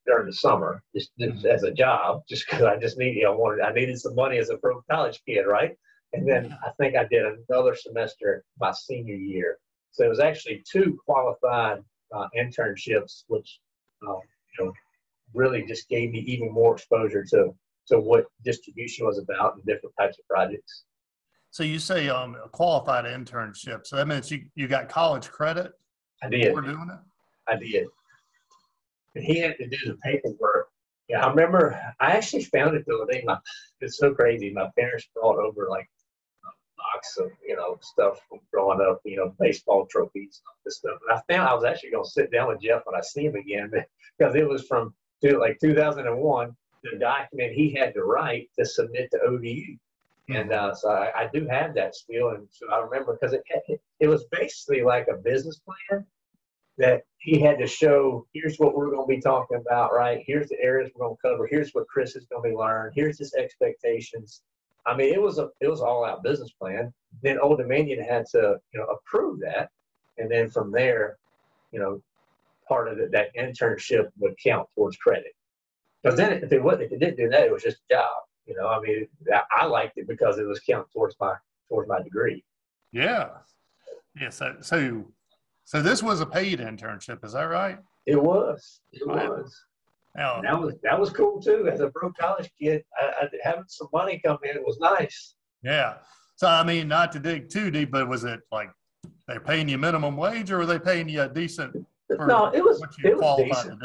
during 0.06 0.26
the 0.26 0.32
summer 0.32 0.82
just, 0.94 1.10
just 1.18 1.44
as 1.44 1.62
a 1.62 1.70
job, 1.70 2.22
just 2.28 2.48
because 2.48 2.64
I 2.64 2.76
just 2.76 2.98
needed, 2.98 3.16
you 3.16 3.24
know, 3.24 3.36
wanted 3.36 3.62
I 3.62 3.72
needed 3.72 3.98
some 3.98 4.14
money 4.14 4.38
as 4.38 4.50
a 4.50 4.56
broke 4.56 4.84
college 4.90 5.20
kid, 5.26 5.42
right? 5.42 5.76
And 6.12 6.28
then 6.28 6.56
I 6.64 6.70
think 6.78 6.96
I 6.96 7.04
did 7.04 7.24
another 7.48 7.74
semester 7.74 8.44
my 8.60 8.72
senior 8.72 9.16
year. 9.16 9.58
So 9.90 10.04
it 10.04 10.08
was 10.08 10.20
actually 10.20 10.62
two 10.70 10.98
qualified 11.04 11.78
uh, 12.14 12.28
internships, 12.36 13.24
which 13.28 13.60
um, 14.06 14.20
you 14.58 14.66
know 14.66 14.72
really 15.32 15.64
just 15.66 15.88
gave 15.88 16.10
me 16.10 16.20
even 16.20 16.52
more 16.52 16.74
exposure 16.74 17.24
to 17.30 17.54
to 17.88 17.98
what 17.98 18.26
distribution 18.44 19.06
was 19.06 19.18
about 19.18 19.54
and 19.54 19.64
different 19.64 19.94
types 19.98 20.18
of 20.18 20.26
projects. 20.28 20.84
So 21.50 21.62
you 21.62 21.78
say 21.78 22.08
um, 22.08 22.36
a 22.42 22.48
qualified 22.48 23.04
internship. 23.04 23.86
So 23.86 23.96
that 23.96 24.08
means 24.08 24.30
you, 24.30 24.46
you 24.54 24.66
got 24.66 24.88
college 24.88 25.30
credit? 25.30 25.72
I 26.22 26.28
did. 26.28 26.52
For 26.52 26.62
doing 26.62 26.90
it? 26.90 26.98
I 27.46 27.56
did. 27.56 27.86
And 29.14 29.24
he 29.24 29.38
had 29.38 29.56
to 29.58 29.68
do 29.68 29.76
the 29.86 29.96
paperwork. 30.02 30.68
Yeah, 31.08 31.24
I 31.24 31.30
remember 31.30 31.78
I 32.00 32.12
actually 32.12 32.44
found 32.44 32.76
it 32.76 32.86
the 32.86 32.96
other 32.96 33.12
day. 33.12 33.22
My, 33.24 33.38
it's 33.80 33.98
so 33.98 34.14
crazy. 34.14 34.50
My 34.50 34.70
parents 34.76 35.08
brought 35.14 35.38
over 35.38 35.68
like 35.68 35.88
a 36.44 36.50
box 36.78 37.16
of 37.18 37.30
you 37.46 37.56
know 37.56 37.78
stuff 37.82 38.20
from 38.28 38.40
growing 38.52 38.80
up, 38.80 39.00
you 39.04 39.16
know, 39.16 39.34
baseball 39.38 39.86
trophies 39.86 40.40
and 40.40 40.48
all 40.48 40.60
this 40.64 40.78
stuff. 40.78 40.98
And 41.08 41.18
I 41.18 41.32
found 41.32 41.48
I 41.48 41.54
was 41.54 41.64
actually 41.64 41.90
going 41.90 42.04
to 42.04 42.10
sit 42.10 42.32
down 42.32 42.48
with 42.48 42.62
Jeff 42.62 42.82
when 42.84 42.96
I 42.96 43.02
see 43.02 43.26
him 43.26 43.34
again 43.34 43.70
because 44.18 44.34
it 44.34 44.48
was 44.48 44.66
from 44.66 44.94
like 45.22 45.58
2001. 45.60 46.56
The 46.82 46.98
document 46.98 47.52
he 47.54 47.72
had 47.72 47.94
to 47.94 48.02
write 48.02 48.50
to 48.58 48.66
submit 48.66 49.10
to 49.10 49.20
ODU, 49.26 49.78
and 50.28 50.52
uh, 50.52 50.74
so 50.74 50.90
I, 50.90 51.22
I, 51.22 51.30
do 51.32 51.46
have 51.48 51.74
that 51.76 51.94
still. 51.94 52.28
And 52.28 52.46
so 52.50 52.70
I 52.70 52.80
remember 52.80 53.14
because 53.14 53.32
it, 53.32 53.42
it 53.66 53.80
it 54.00 54.08
was 54.08 54.24
basically 54.30 54.82
like 54.82 55.08
a 55.08 55.16
business 55.16 55.62
plan 55.64 56.04
that 56.78 57.02
he 57.18 57.40
had 57.40 57.58
to 57.58 57.66
show. 57.66 58.26
Here's 58.32 58.56
what 58.58 58.76
we're 58.76 58.90
going 58.90 59.08
to 59.08 59.14
be 59.14 59.20
talking 59.20 59.58
about, 59.58 59.92
right? 59.92 60.22
Here's 60.26 60.48
the 60.48 60.60
areas 60.60 60.90
we're 60.94 61.06
going 61.06 61.16
to 61.16 61.28
cover. 61.28 61.46
Here's 61.46 61.72
what 61.72 61.88
Chris 61.88 62.16
is 62.16 62.26
going 62.26 62.42
to 62.42 62.50
be 62.50 62.56
learning. 62.56 62.92
Here's 62.94 63.18
his 63.18 63.34
expectations 63.34 64.42
I 64.86 64.96
mean, 64.96 65.12
it 65.12 65.20
was 65.20 65.38
a 65.38 65.48
it 65.60 65.68
was 65.68 65.80
all 65.80 66.04
out 66.04 66.22
business 66.22 66.52
plan. 66.52 66.92
Then 67.22 67.38
Old 67.38 67.58
Dominion 67.58 68.02
had 68.02 68.26
to 68.32 68.56
you 68.72 68.80
know 68.80 68.86
approve 68.86 69.40
that, 69.40 69.70
and 70.18 70.30
then 70.30 70.50
from 70.50 70.70
there, 70.70 71.16
you 71.72 71.80
know, 71.80 72.02
part 72.68 72.88
of 72.88 72.98
it, 72.98 73.10
that 73.12 73.34
internship 73.36 74.10
would 74.18 74.34
count 74.42 74.68
towards 74.74 74.96
credit. 74.96 75.34
Because 76.02 76.18
then 76.18 76.32
if 76.32 76.52
it 76.52 76.62
wasn't, 76.62 76.82
if 76.82 76.92
it 76.92 77.00
didn't 77.00 77.16
do 77.16 77.28
that, 77.30 77.44
it 77.44 77.52
was 77.52 77.62
just 77.62 77.78
a 77.90 77.94
job. 77.94 78.10
You 78.46 78.56
know, 78.56 78.68
I 78.68 78.78
mean, 78.80 79.08
I 79.50 79.64
liked 79.64 79.96
it 79.96 80.06
because 80.06 80.38
it 80.38 80.46
was 80.46 80.60
count 80.60 80.86
towards 80.92 81.16
my 81.18 81.34
towards 81.68 81.88
my 81.88 82.02
degree. 82.02 82.44
Yeah, 82.92 83.28
yeah. 84.20 84.28
So 84.28 84.56
so 84.60 85.04
so 85.64 85.80
this 85.80 86.02
was 86.02 86.20
a 86.20 86.26
paid 86.26 86.60
internship, 86.60 87.24
is 87.24 87.32
that 87.32 87.44
right? 87.44 87.78
It 88.06 88.20
was. 88.22 88.80
It 88.92 89.06
was. 89.06 89.54
Now, 90.16 90.40
that 90.42 90.60
was 90.60 90.74
that 90.82 90.98
was 90.98 91.10
cool 91.10 91.40
too. 91.40 91.68
As 91.72 91.80
a 91.80 91.88
broke 91.88 92.16
college 92.16 92.50
kid, 92.60 92.84
I, 93.00 93.24
I, 93.24 93.28
having 93.42 93.64
some 93.66 93.88
money 93.92 94.20
come 94.24 94.38
in 94.44 94.62
was 94.62 94.78
nice. 94.78 95.34
Yeah. 95.62 95.94
So 96.36 96.46
I 96.46 96.62
mean, 96.62 96.86
not 96.86 97.10
to 97.12 97.18
dig 97.18 97.48
too 97.48 97.70
deep, 97.70 97.90
but 97.90 98.08
was 98.08 98.22
it 98.24 98.40
like 98.52 98.70
they're 99.26 99.40
paying 99.40 99.68
you 99.68 99.78
minimum 99.78 100.16
wage, 100.16 100.52
or 100.52 100.58
were 100.58 100.66
they 100.66 100.78
paying 100.78 101.08
you 101.08 101.22
a 101.22 101.28
decent? 101.28 101.74
no, 102.10 102.46
it 102.54 102.62
was 102.62 102.80
it 103.02 103.16
was 103.16 103.42
decent. 103.42 103.80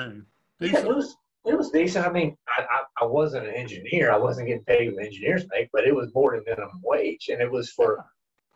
decent. 0.60 0.84
Yeah, 0.86 0.92
it 0.92 0.96
was 0.96 1.16
it 1.46 1.58
was 1.58 1.72
decent. 1.72 2.06
I 2.06 2.12
mean, 2.12 2.38
I, 2.48 2.62
I, 2.64 3.04
I, 3.04 3.06
wasn't 3.06 3.48
an 3.48 3.56
engineer. 3.56 4.12
I 4.12 4.18
wasn't 4.18 4.48
getting 4.48 4.64
paid 4.66 4.94
what 4.94 5.06
engineers 5.06 5.46
make, 5.52 5.70
but 5.72 5.88
it 5.88 5.96
was 5.96 6.14
more 6.14 6.36
than 6.36 6.44
minimum 6.46 6.82
wage, 6.84 7.30
and 7.30 7.42
it 7.42 7.50
was 7.50 7.72
for 7.72 8.06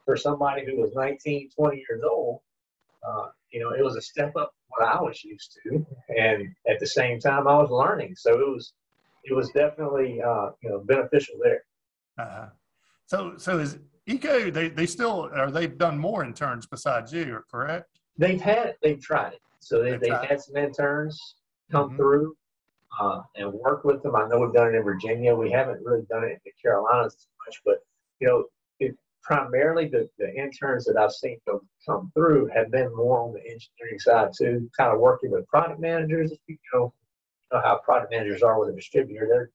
for 0.05 0.17
somebody 0.17 0.65
who 0.65 0.81
was 0.81 0.91
19, 0.93 1.49
20 1.55 1.77
years 1.77 2.03
old. 2.03 2.41
Uh, 3.07 3.27
you 3.51 3.59
know, 3.59 3.71
it 3.71 3.83
was 3.83 3.95
a 3.95 4.01
step 4.01 4.35
up 4.35 4.53
what 4.69 4.87
I 4.87 4.99
was 5.01 5.23
used 5.23 5.57
to, 5.63 5.85
and 6.17 6.47
at 6.67 6.79
the 6.79 6.87
same 6.87 7.19
time, 7.19 7.47
I 7.47 7.55
was 7.57 7.69
learning. 7.69 8.15
So 8.15 8.33
it 8.33 8.47
was, 8.47 8.73
it 9.23 9.33
was 9.33 9.49
definitely, 9.49 10.21
uh, 10.21 10.49
you 10.61 10.69
know, 10.69 10.79
beneficial 10.79 11.35
there. 11.43 11.63
Uh-huh. 12.17 12.45
so, 13.05 13.33
so 13.37 13.59
is 13.59 13.77
EECO? 14.07 14.53
They 14.53 14.69
they 14.69 14.85
still 14.85 15.29
or 15.35 15.51
they've 15.51 15.77
done 15.77 15.97
more 15.97 16.23
interns 16.23 16.65
besides 16.65 17.13
you, 17.13 17.39
correct? 17.51 17.99
They've 18.17 18.41
had 18.41 18.75
they've 18.81 19.01
tried 19.01 19.33
it. 19.33 19.41
So 19.59 19.81
they, 19.81 19.91
they've, 19.91 20.01
they've 20.01 20.29
had 20.29 20.41
some 20.41 20.57
interns 20.57 21.35
come 21.71 21.87
mm-hmm. 21.87 21.95
through 21.95 22.35
uh, 22.99 23.21
and 23.35 23.51
work 23.53 23.83
with 23.83 24.03
them. 24.03 24.15
I 24.15 24.27
know 24.27 24.39
we've 24.39 24.53
done 24.53 24.67
it 24.67 24.75
in 24.75 24.83
Virginia. 24.83 25.33
We 25.33 25.51
haven't 25.51 25.83
really 25.83 26.03
done 26.09 26.23
it 26.23 26.31
in 26.31 26.39
the 26.45 26.51
Carolinas 26.61 27.27
much, 27.45 27.61
but 27.65 27.79
you 28.19 28.27
know, 28.27 28.45
primarily 29.23 29.87
the, 29.87 30.09
the 30.19 30.33
interns 30.35 30.85
that 30.85 30.97
I've 30.97 31.11
seen 31.11 31.37
come, 31.47 31.61
come 31.87 32.11
through 32.13 32.49
have 32.53 32.69
been 32.71 32.93
more 32.95 33.21
on 33.21 33.33
the 33.33 33.39
engineering 33.39 33.99
side 33.99 34.31
too, 34.37 34.69
kind 34.77 34.93
of 34.93 34.99
working 34.99 35.31
with 35.31 35.47
product 35.47 35.79
managers. 35.79 36.31
You 36.47 36.57
know, 36.73 36.93
you 37.51 37.57
know 37.57 37.61
how 37.63 37.77
product 37.77 38.11
managers 38.11 38.43
are 38.43 38.59
with 38.59 38.69
a 38.69 38.75
distributor, 38.75 39.27
they're 39.29 39.49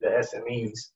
the 0.00 0.08
SMEs. 0.08 0.90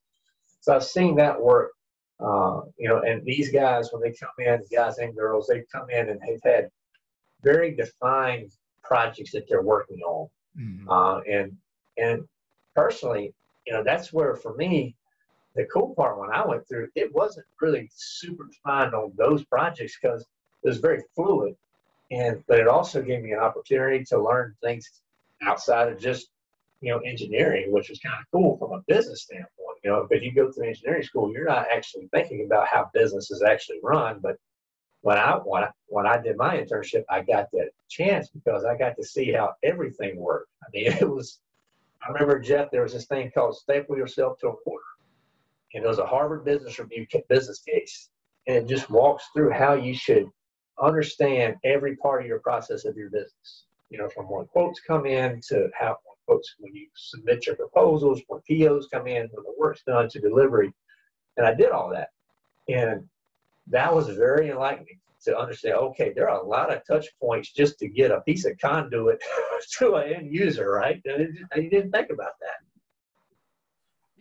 So 0.60 0.74
I've 0.74 0.84
seen 0.84 1.16
that 1.16 1.40
work, 1.40 1.72
uh, 2.20 2.62
you 2.78 2.88
know, 2.88 3.02
and 3.02 3.24
these 3.24 3.52
guys, 3.52 3.90
when 3.92 4.02
they 4.02 4.16
come 4.16 4.30
in, 4.38 4.62
guys 4.72 4.98
and 4.98 5.14
girls, 5.14 5.46
they 5.46 5.62
come 5.70 5.90
in 5.90 6.08
and 6.08 6.20
they've 6.20 6.40
had 6.42 6.70
very 7.42 7.74
defined 7.74 8.50
projects 8.82 9.32
that 9.32 9.46
they're 9.48 9.62
working 9.62 9.98
on. 9.98 10.28
Mm-hmm. 10.58 10.88
Uh, 10.88 11.20
and, 11.20 11.52
and 11.98 12.24
personally, 12.74 13.34
you 13.66 13.72
know, 13.72 13.82
that's 13.84 14.12
where 14.12 14.34
for 14.36 14.54
me, 14.54 14.94
the 15.54 15.66
cool 15.66 15.94
part 15.94 16.18
when 16.18 16.30
I 16.30 16.44
went 16.46 16.66
through, 16.68 16.88
it 16.94 17.14
wasn't 17.14 17.46
really 17.61 17.88
super 17.94 18.44
defined 18.44 18.94
on 18.94 19.12
those 19.16 19.44
projects 19.44 19.96
because 20.00 20.23
it 20.62 20.68
was 20.68 20.78
very 20.78 21.02
fluid. 21.14 21.56
And 22.11 22.42
but 22.46 22.58
it 22.58 22.68
also 22.68 23.02
gave 23.02 23.23
me 23.23 23.32
an 23.32 23.38
opportunity 23.38 24.04
to 24.06 24.23
learn 24.23 24.54
things 24.62 24.90
outside 25.42 25.88
of 25.88 25.99
just 25.99 26.28
you 26.80 26.90
know 26.92 26.99
engineering, 26.99 27.73
which 27.73 27.88
was 27.88 27.99
kind 28.00 28.16
of 28.18 28.26
cool 28.32 28.58
from 28.58 28.73
a 28.73 28.82
business 28.87 29.23
standpoint. 29.23 29.78
You 29.82 29.90
know, 29.90 30.06
if 30.11 30.23
you 30.23 30.32
go 30.32 30.50
through 30.50 30.68
engineering 30.68 31.02
school, 31.02 31.32
you're 31.32 31.46
not 31.46 31.66
actually 31.73 32.08
thinking 32.08 32.44
about 32.44 32.68
how 32.68 32.90
businesses 32.92 33.42
actually 33.42 33.80
run. 33.82 34.18
But 34.20 34.37
when 35.02 35.18
I 35.18 35.37
when 35.37 35.64
I, 35.64 35.70
when 35.87 36.06
I 36.06 36.18
did 36.18 36.37
my 36.37 36.58
internship, 36.58 37.04
I 37.08 37.23
got 37.23 37.50
that 37.52 37.70
chance 37.88 38.28
because 38.28 38.64
I 38.64 38.76
got 38.76 38.96
to 38.96 39.04
see 39.04 39.32
how 39.32 39.54
everything 39.62 40.16
worked. 40.16 40.50
I 40.62 40.66
mean, 40.73 40.87
it 41.00 41.08
was. 41.08 41.38
I 42.06 42.12
remember 42.12 42.38
Jeff. 42.38 42.70
There 42.70 42.82
was 42.82 42.92
this 42.92 43.06
thing 43.06 43.30
called 43.30 43.56
staple 43.56 43.96
yourself 43.96 44.38
to 44.40 44.49
a 44.49 44.56
quarter 44.56 44.84
it 45.82 45.88
was 45.88 45.98
a 45.98 46.06
Harvard 46.06 46.44
Business 46.44 46.78
Review 46.78 47.06
business 47.28 47.60
case, 47.60 48.10
and 48.46 48.56
it 48.56 48.66
just 48.66 48.90
walks 48.90 49.24
through 49.34 49.50
how 49.50 49.74
you 49.74 49.94
should 49.94 50.28
understand 50.80 51.56
every 51.64 51.96
part 51.96 52.22
of 52.22 52.28
your 52.28 52.40
process 52.40 52.84
of 52.84 52.96
your 52.96 53.10
business. 53.10 53.64
You 53.90 53.98
know, 53.98 54.08
from 54.08 54.26
when 54.26 54.46
quotes 54.46 54.80
come 54.80 55.06
in 55.06 55.40
to 55.48 55.68
how 55.78 55.98
quotes 56.26 56.54
when 56.58 56.74
you 56.74 56.86
submit 56.94 57.46
your 57.46 57.56
proposals, 57.56 58.22
when 58.28 58.40
POs 58.48 58.88
come 58.92 59.06
in, 59.06 59.28
when 59.32 59.44
the 59.44 59.54
work's 59.58 59.82
done 59.82 60.08
to 60.10 60.20
delivery, 60.20 60.72
and 61.36 61.46
I 61.46 61.54
did 61.54 61.70
all 61.70 61.90
that, 61.90 62.10
and 62.68 63.04
that 63.68 63.94
was 63.94 64.08
very 64.08 64.50
enlightening 64.50 64.98
to 65.24 65.38
understand. 65.38 65.74
Okay, 65.74 66.12
there 66.14 66.28
are 66.28 66.40
a 66.40 66.46
lot 66.46 66.72
of 66.72 66.86
touch 66.86 67.06
points 67.20 67.52
just 67.52 67.78
to 67.78 67.88
get 67.88 68.10
a 68.10 68.20
piece 68.20 68.44
of 68.44 68.58
conduit 68.58 69.22
to 69.78 69.94
an 69.94 70.12
end 70.12 70.34
user, 70.34 70.70
right? 70.70 71.00
And 71.04 71.38
you 71.56 71.70
didn't 71.70 71.92
think 71.92 72.10
about 72.10 72.32
that. 72.40 72.64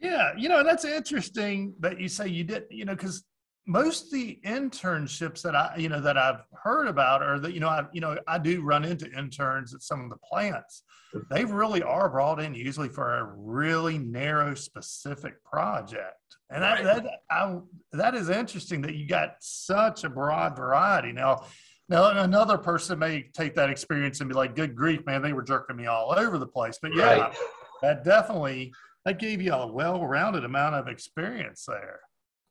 Yeah, 0.03 0.33
you 0.37 0.49
know, 0.49 0.63
that's 0.63 0.83
interesting 0.83 1.73
that 1.79 1.99
you 1.99 2.09
say 2.09 2.27
you 2.27 2.43
didn't. 2.43 2.69
you 2.71 2.83
know, 2.83 2.93
because 2.93 3.23
most 3.65 4.11
the 4.11 4.37
internships 4.45 5.41
that 5.43 5.55
I, 5.55 5.75
you 5.77 5.87
know, 5.87 6.01
that 6.01 6.17
I've 6.17 6.41
heard 6.61 6.87
about 6.87 7.23
are 7.23 7.39
that, 7.39 7.53
you 7.53 7.61
know, 7.61 7.69
I, 7.69 7.85
you 7.93 8.01
know, 8.01 8.17
I 8.27 8.37
do 8.37 8.61
run 8.61 8.83
into 8.83 9.09
interns 9.17 9.73
at 9.73 9.81
some 9.81 10.01
of 10.01 10.09
the 10.09 10.17
plants. 10.17 10.83
They 11.29 11.45
really 11.45 11.81
are 11.81 12.09
brought 12.09 12.41
in 12.41 12.53
usually 12.53 12.89
for 12.89 13.19
a 13.19 13.23
really 13.37 13.97
narrow, 13.97 14.55
specific 14.55 15.41
project, 15.43 16.17
and 16.49 16.63
that 16.63 16.83
that 16.83 17.05
I, 17.29 17.59
that 17.91 18.15
is 18.15 18.29
interesting 18.29 18.81
that 18.81 18.95
you 18.95 19.07
got 19.07 19.35
such 19.39 20.03
a 20.03 20.09
broad 20.09 20.57
variety. 20.57 21.11
Now, 21.11 21.45
now 21.87 22.09
another 22.23 22.57
person 22.57 22.97
may 22.97 23.29
take 23.31 23.53
that 23.55 23.69
experience 23.69 24.21
and 24.21 24.27
be 24.27 24.33
like, 24.33 24.55
"Good 24.55 24.75
grief, 24.75 25.05
man, 25.05 25.21
they 25.21 25.33
were 25.33 25.43
jerking 25.43 25.75
me 25.75 25.85
all 25.85 26.17
over 26.17 26.39
the 26.39 26.47
place." 26.47 26.79
But 26.81 26.95
yeah, 26.95 27.19
right. 27.19 27.35
that 27.83 28.03
definitely 28.03 28.73
that 29.05 29.19
gave 29.19 29.41
you 29.41 29.53
a 29.53 29.71
well-rounded 29.71 30.45
amount 30.45 30.75
of 30.75 30.87
experience 30.87 31.65
there. 31.67 31.99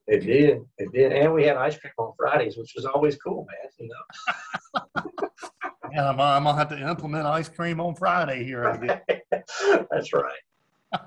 It 0.07 0.21
did. 0.27 0.63
It 0.79 0.93
did. 0.93 1.13
And 1.13 1.33
we 1.33 1.45
had 1.45 1.57
ice 1.57 1.79
cream 1.79 1.93
on 1.99 2.13
Fridays, 2.19 2.57
which 2.57 2.73
was 2.75 2.85
always 2.85 3.17
cool, 3.17 3.47
man. 3.47 3.71
You 3.79 3.89
know. 3.89 5.29
yeah, 5.93 6.11
I'm, 6.11 6.21
I'm, 6.21 6.45
gonna 6.45 6.59
have 6.59 6.69
to 6.71 6.89
implement 6.89 7.27
ice 7.27 7.49
cream 7.49 7.81
on 7.81 7.95
Friday 7.95 8.45
here. 8.45 8.65
Again. 8.65 9.01
That's 9.91 10.13
right. 10.13 10.33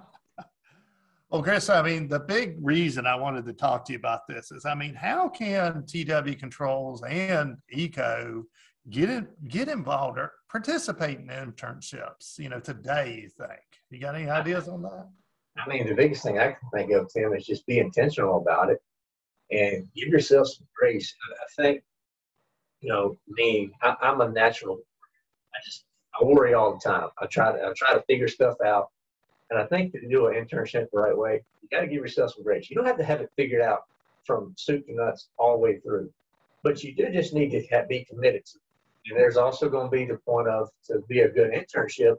well, 1.30 1.44
Chris, 1.44 1.70
I 1.70 1.82
mean, 1.82 2.08
the 2.08 2.22
big 2.22 2.56
reason 2.62 3.06
I 3.06 3.16
wanted 3.16 3.46
to 3.48 3.54
talk 3.54 3.86
to 3.86 3.94
you 3.94 4.00
about 4.00 4.28
this 4.28 4.52
is, 4.52 4.66
I 4.66 4.76
mean, 4.76 4.96
how 4.96 5.28
can 5.28 5.84
TW 5.86 6.40
Controls 6.40 7.04
and 7.04 7.58
EECO 7.76 8.44
get 8.90 9.10
in, 9.10 9.28
get 9.50 9.68
involved 9.68 10.18
or 10.18 10.32
participate 10.50 11.20
in 11.20 11.28
internships? 11.28 12.40
You 12.40 12.48
know, 12.48 12.62
today 12.62 13.20
you 13.24 13.30
think 13.30 13.60
you 13.90 14.00
got 14.00 14.16
any 14.16 14.30
ideas 14.30 14.70
on 14.70 14.84
that? 14.84 15.10
I 15.58 15.70
mean, 15.70 15.88
the 15.88 15.96
biggest 15.96 16.24
thing 16.24 16.38
I 16.38 16.52
can 16.52 16.70
think 16.74 16.92
of, 16.92 17.10
Tim, 17.12 17.34
is 17.34 17.46
just 17.46 17.66
be 17.66 17.80
intentional 17.80 18.38
about 18.38 18.70
it 18.70 18.82
and 19.52 19.88
give 19.96 20.10
yourself 20.10 20.48
some 20.48 20.68
grace. 20.76 21.14
I 21.34 21.62
think, 21.62 21.84
you 22.82 22.90
know, 22.90 23.18
me, 23.28 23.72
I, 23.82 23.96
am 24.02 24.22
a 24.22 24.30
natural. 24.30 24.80
I 25.54 25.60
just 25.64 25.86
I 26.20 26.24
worry 26.24 26.54
all 26.54 26.74
the 26.74 26.80
time. 26.80 27.10
I 27.20 27.26
try 27.28 27.52
to 27.52 27.66
I 27.66 27.74
try 27.76 27.94
to 27.94 28.02
figure 28.04 28.28
stuff 28.28 28.56
out, 28.66 28.90
and 29.50 29.60
I 29.60 29.66
think 29.66 29.94
to 29.94 30.08
do 30.08 30.28
an 30.28 30.36
internship 30.36 30.88
the 30.92 31.00
right 31.00 31.18
way, 31.18 31.44
you 31.62 31.70
got 31.70 31.82
to 31.82 31.88
give 31.88 32.02
yourself 32.02 32.34
some 32.34 32.44
grace. 32.44 32.70
You 32.70 32.76
don't 32.76 32.86
have 32.86 32.98
to 32.98 33.04
have 33.04 33.22
it 33.22 33.32
figured 33.36 33.62
out 33.62 33.84
from 34.26 34.54
soup 34.58 34.86
to 34.88 34.94
nuts 34.94 35.30
all 35.38 35.54
the 35.54 35.60
way 35.60 35.80
through, 35.80 36.12
but 36.64 36.84
you 36.84 36.94
do 36.96 37.10
just 37.12 37.34
need 37.34 37.52
to 37.52 37.66
have, 37.68 37.88
be 37.88 38.06
committed 38.06 38.46
to. 38.46 38.60
And 39.08 39.18
there's 39.18 39.38
also 39.38 39.70
going 39.70 39.88
to 39.88 39.92
be 39.92 40.06
the 40.06 40.18
point 40.18 40.48
of 40.48 40.70
to 40.88 41.02
be 41.08 41.20
a 41.20 41.30
good 41.30 41.52
internship, 41.52 42.16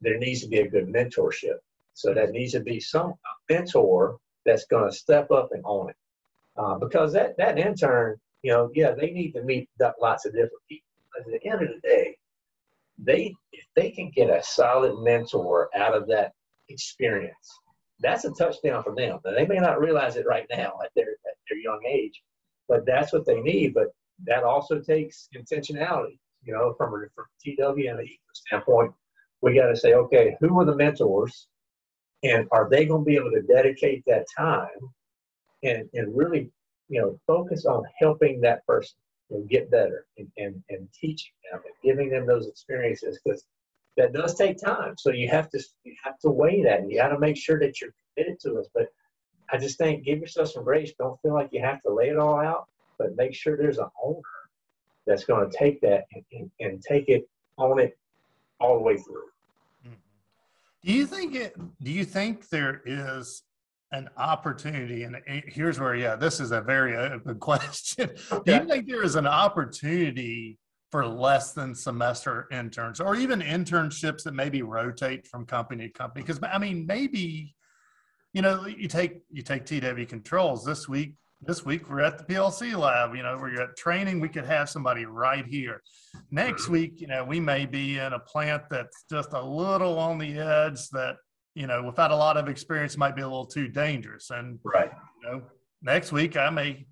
there 0.00 0.18
needs 0.18 0.40
to 0.40 0.48
be 0.48 0.60
a 0.60 0.68
good 0.68 0.88
mentorship. 0.88 1.58
So 1.96 2.12
that 2.12 2.30
needs 2.30 2.52
to 2.52 2.60
be 2.60 2.78
some 2.78 3.14
mentor 3.48 4.18
that's 4.44 4.66
going 4.66 4.88
to 4.88 4.94
step 4.94 5.30
up 5.30 5.48
and 5.52 5.62
own 5.64 5.88
it. 5.88 5.96
Uh, 6.56 6.78
because 6.78 7.12
that, 7.14 7.36
that 7.38 7.58
intern, 7.58 8.18
you 8.42 8.52
know, 8.52 8.70
yeah, 8.74 8.92
they 8.92 9.10
need 9.10 9.32
to 9.32 9.42
meet 9.42 9.68
lots 10.00 10.26
of 10.26 10.32
different 10.32 10.52
people. 10.68 10.86
But 11.12 11.34
at 11.34 11.40
the 11.40 11.50
end 11.50 11.62
of 11.62 11.68
the 11.68 11.80
day, 11.88 12.16
they 12.98 13.34
if 13.52 13.64
they 13.74 13.90
can 13.90 14.10
get 14.14 14.28
a 14.28 14.42
solid 14.42 14.98
mentor 15.02 15.70
out 15.74 15.94
of 15.94 16.06
that 16.08 16.32
experience, 16.68 17.58
that's 18.00 18.26
a 18.26 18.30
touchdown 18.32 18.82
for 18.82 18.94
them. 18.94 19.18
Now, 19.24 19.32
they 19.32 19.46
may 19.46 19.58
not 19.58 19.80
realize 19.80 20.16
it 20.16 20.26
right 20.26 20.46
now 20.50 20.78
at 20.84 20.90
their 20.94 21.10
at 21.10 21.36
their 21.48 21.58
young 21.58 21.80
age, 21.88 22.22
but 22.68 22.84
that's 22.86 23.12
what 23.12 23.24
they 23.24 23.40
need. 23.40 23.72
But 23.72 23.88
that 24.26 24.44
also 24.44 24.80
takes 24.80 25.28
intentionality. 25.34 26.18
You 26.42 26.52
know, 26.52 26.74
from 26.76 26.94
a 26.94 27.06
from 27.14 27.24
TW 27.42 27.88
and 27.88 27.98
the 27.98 28.04
EECO 28.04 28.34
standpoint, 28.34 28.92
we 29.40 29.54
got 29.54 29.68
to 29.68 29.76
say, 29.76 29.94
okay, 29.94 30.36
who 30.40 30.58
are 30.60 30.64
the 30.64 30.76
mentors, 30.76 31.48
and 32.22 32.48
are 32.50 32.68
they 32.70 32.86
going 32.86 33.02
to 33.02 33.06
be 33.06 33.16
able 33.16 33.30
to 33.30 33.42
dedicate 33.42 34.02
that 34.06 34.26
time 34.36 34.68
and 35.62 35.88
and 35.94 36.16
really, 36.16 36.50
you 36.88 37.00
know, 37.00 37.18
focus 37.26 37.66
on 37.66 37.82
helping 37.98 38.40
that 38.40 38.66
person 38.66 38.96
and 39.30 39.48
get 39.48 39.70
better 39.70 40.06
and, 40.18 40.30
and, 40.36 40.62
and 40.70 40.88
teaching 40.92 41.32
them 41.50 41.60
and 41.64 41.74
giving 41.82 42.10
them 42.10 42.26
those 42.26 42.46
experiences 42.46 43.18
because 43.24 43.44
that 43.96 44.12
does 44.12 44.34
take 44.34 44.58
time. 44.58 44.94
So 44.98 45.10
you 45.10 45.28
have 45.28 45.48
to 45.50 45.62
you 45.84 45.94
have 46.04 46.18
to 46.20 46.30
weigh 46.30 46.62
that 46.62 46.80
and 46.80 46.90
you 46.90 46.98
got 46.98 47.08
to 47.08 47.18
make 47.18 47.36
sure 47.36 47.58
that 47.60 47.80
you're 47.80 47.94
committed 48.14 48.38
to 48.40 48.58
it. 48.58 48.68
But 48.74 48.88
I 49.52 49.58
just 49.58 49.78
think 49.78 50.04
give 50.04 50.18
yourself 50.18 50.50
some 50.50 50.64
grace. 50.64 50.92
Don't 50.98 51.20
feel 51.22 51.34
like 51.34 51.50
you 51.52 51.60
have 51.60 51.82
to 51.82 51.92
lay 51.92 52.08
it 52.08 52.18
all 52.18 52.38
out, 52.38 52.66
but 52.98 53.16
make 53.16 53.34
sure 53.34 53.56
there's 53.56 53.78
an 53.78 53.88
owner 54.02 54.20
that's 55.06 55.24
going 55.24 55.48
to 55.48 55.56
take 55.56 55.80
that 55.80 56.04
and, 56.14 56.24
and, 56.32 56.50
and 56.60 56.82
take 56.82 57.08
it 57.08 57.28
on 57.58 57.78
it 57.78 57.96
all 58.60 58.76
the 58.76 58.82
way 58.82 58.96
through. 58.96 59.28
Do 60.86 60.92
you 60.92 61.04
think 61.04 61.34
it? 61.34 61.56
Do 61.82 61.90
you 61.90 62.04
think 62.04 62.48
there 62.48 62.80
is 62.86 63.42
an 63.90 64.08
opportunity? 64.16 65.02
And 65.02 65.16
here's 65.26 65.80
where, 65.80 65.96
yeah, 65.96 66.14
this 66.14 66.38
is 66.38 66.52
a 66.52 66.60
very 66.60 66.96
uh, 66.96 67.14
open 67.14 67.38
question. 67.40 68.10
Do 68.44 68.54
you 68.54 68.64
think 68.68 68.86
there 68.86 69.02
is 69.02 69.16
an 69.16 69.26
opportunity 69.26 70.58
for 70.92 71.04
less 71.04 71.52
than 71.52 71.74
semester 71.74 72.46
interns 72.52 73.00
or 73.00 73.16
even 73.16 73.40
internships 73.40 74.22
that 74.22 74.34
maybe 74.34 74.62
rotate 74.62 75.26
from 75.26 75.44
company 75.44 75.88
to 75.88 75.92
company? 75.92 76.22
Because 76.22 76.40
I 76.42 76.58
mean, 76.58 76.86
maybe 76.86 77.52
you 78.32 78.42
know, 78.42 78.66
you 78.66 78.86
take 78.86 79.22
you 79.30 79.42
take 79.42 79.64
TW 79.66 80.06
controls 80.06 80.64
this 80.64 80.88
week. 80.88 81.14
This 81.42 81.64
week 81.64 81.90
we're 81.90 82.00
at 82.00 82.18
the 82.18 82.24
PLC 82.24 82.76
lab. 82.76 83.14
You 83.14 83.22
know, 83.22 83.38
we're 83.40 83.60
at 83.60 83.76
training. 83.76 84.20
We 84.20 84.28
could 84.28 84.46
have 84.46 84.70
somebody 84.70 85.04
right 85.04 85.44
here. 85.44 85.82
Next 86.30 86.68
week, 86.68 87.00
you 87.00 87.06
know, 87.08 87.24
we 87.24 87.40
may 87.40 87.66
be 87.66 87.98
in 87.98 88.12
a 88.14 88.18
plant 88.18 88.62
that's 88.70 89.04
just 89.10 89.32
a 89.32 89.42
little 89.42 89.98
on 89.98 90.18
the 90.18 90.38
edge 90.38 90.88
that 90.90 91.16
you 91.54 91.66
know 91.66 91.82
without 91.82 92.10
a 92.10 92.16
lot 92.16 92.36
of 92.36 92.48
experience 92.48 92.96
might 92.96 93.14
be 93.14 93.22
a 93.22 93.28
little 93.28 93.46
too 93.46 93.68
dangerous. 93.68 94.30
And 94.30 94.58
right, 94.64 94.90
you 95.22 95.30
know, 95.30 95.42
next 95.82 96.10
week 96.10 96.36
I 96.36 96.48
may 96.48 96.86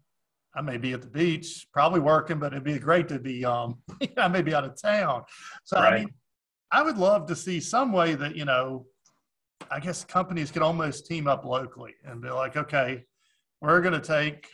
I 0.54 0.60
may 0.60 0.76
be 0.76 0.92
at 0.92 1.00
the 1.00 1.08
beach, 1.08 1.66
probably 1.72 2.00
working, 2.00 2.38
but 2.38 2.52
it'd 2.52 2.64
be 2.64 2.78
great 2.78 3.08
to 3.08 3.18
be 3.18 3.44
um 3.46 3.78
I 4.18 4.28
may 4.28 4.42
be 4.42 4.54
out 4.54 4.64
of 4.64 4.80
town. 4.80 5.22
So 5.64 5.78
right. 5.78 5.94
I 5.94 5.98
mean, 6.00 6.10
I 6.70 6.82
would 6.82 6.98
love 6.98 7.26
to 7.28 7.36
see 7.36 7.60
some 7.60 7.92
way 7.92 8.14
that 8.14 8.36
you 8.36 8.44
know 8.44 8.86
I 9.70 9.80
guess 9.80 10.04
companies 10.04 10.50
could 10.50 10.62
almost 10.62 11.06
team 11.06 11.26
up 11.26 11.46
locally 11.46 11.94
and 12.04 12.20
be 12.20 12.28
like, 12.28 12.56
okay, 12.56 13.04
we're 13.64 13.80
going 13.80 13.98
to 13.98 14.06
take 14.06 14.48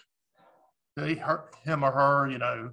the, 0.96 1.16
her, 1.16 1.44
him 1.64 1.82
or 1.82 1.90
her, 1.90 2.30
you 2.30 2.38
know, 2.38 2.70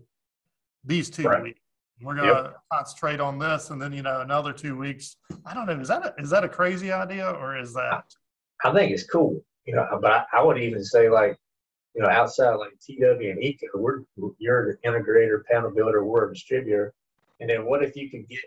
these 0.85 1.09
two 1.09 1.23
right. 1.23 1.41
weeks. 1.41 1.59
We're 1.99 2.15
going 2.15 2.27
to 2.27 2.43
yep. 2.43 2.57
concentrate 2.71 3.19
on 3.19 3.39
this, 3.39 3.71
and 3.71 3.81
then 3.81 3.91
you 3.91 4.03
know, 4.03 4.21
another 4.21 4.53
two 4.53 4.77
weeks. 4.77 5.15
I 5.47 5.55
don't 5.55 5.65
know. 5.65 5.79
Is 5.79 5.87
that 5.87 6.05
a, 6.05 6.21
is 6.21 6.29
that 6.29 6.43
a 6.43 6.49
crazy 6.49 6.91
idea, 6.91 7.27
or 7.31 7.57
is 7.57 7.73
that? 7.73 8.03
I 8.63 8.71
think 8.71 8.91
it's 8.91 9.03
cool. 9.03 9.41
You 9.65 9.75
know, 9.75 9.87
but 9.99 10.11
I, 10.11 10.23
I 10.33 10.43
would 10.43 10.59
even 10.59 10.83
say 10.83 11.09
like, 11.09 11.37
you 11.95 12.03
know, 12.03 12.07
outside 12.07 12.53
like 12.53 12.73
TW 12.79 13.01
and 13.01 13.39
EECO, 13.39 13.75
we're 13.75 14.03
you're 14.37 14.69
an 14.69 14.77
integrator, 14.85 15.43
panel 15.45 15.71
builder, 15.71 16.05
we're 16.05 16.29
a 16.29 16.33
distributor, 16.33 16.93
and 17.39 17.49
then 17.49 17.65
what 17.65 17.83
if 17.83 17.95
you 17.95 18.11
could 18.11 18.29
get 18.29 18.41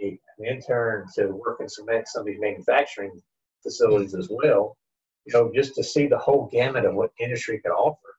a, 0.00 0.16
an 0.38 0.46
intern 0.46 1.06
to 1.16 1.26
work 1.26 1.58
in 1.60 1.68
some 1.68 1.86
some 2.06 2.20
of 2.20 2.26
these 2.26 2.40
manufacturing 2.40 3.20
facilities 3.64 4.14
as 4.14 4.28
well, 4.30 4.76
you 5.24 5.32
know, 5.32 5.50
just 5.54 5.74
to 5.76 5.84
see 5.84 6.06
the 6.06 6.18
whole 6.18 6.48
gamut 6.52 6.84
of 6.84 6.94
what 6.94 7.10
industry 7.20 7.60
can 7.60 7.72
offer. 7.72 8.16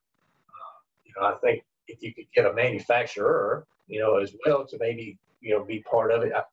Uh, 0.48 0.80
you 1.06 1.14
know, 1.18 1.28
I 1.28 1.36
think 1.40 1.64
if 1.88 2.02
you 2.02 2.14
could 2.14 2.28
get 2.34 2.46
a 2.46 2.54
manufacturer, 2.54 3.66
you 3.88 4.00
know, 4.00 4.18
as 4.18 4.34
well 4.46 4.66
to 4.68 4.78
maybe, 4.80 5.18
you 5.42 5.54
know, 5.54 5.64
be 5.64 5.84
part 5.90 6.12
of 6.12 6.24
it, 6.24 6.32
I, 6.34 6.44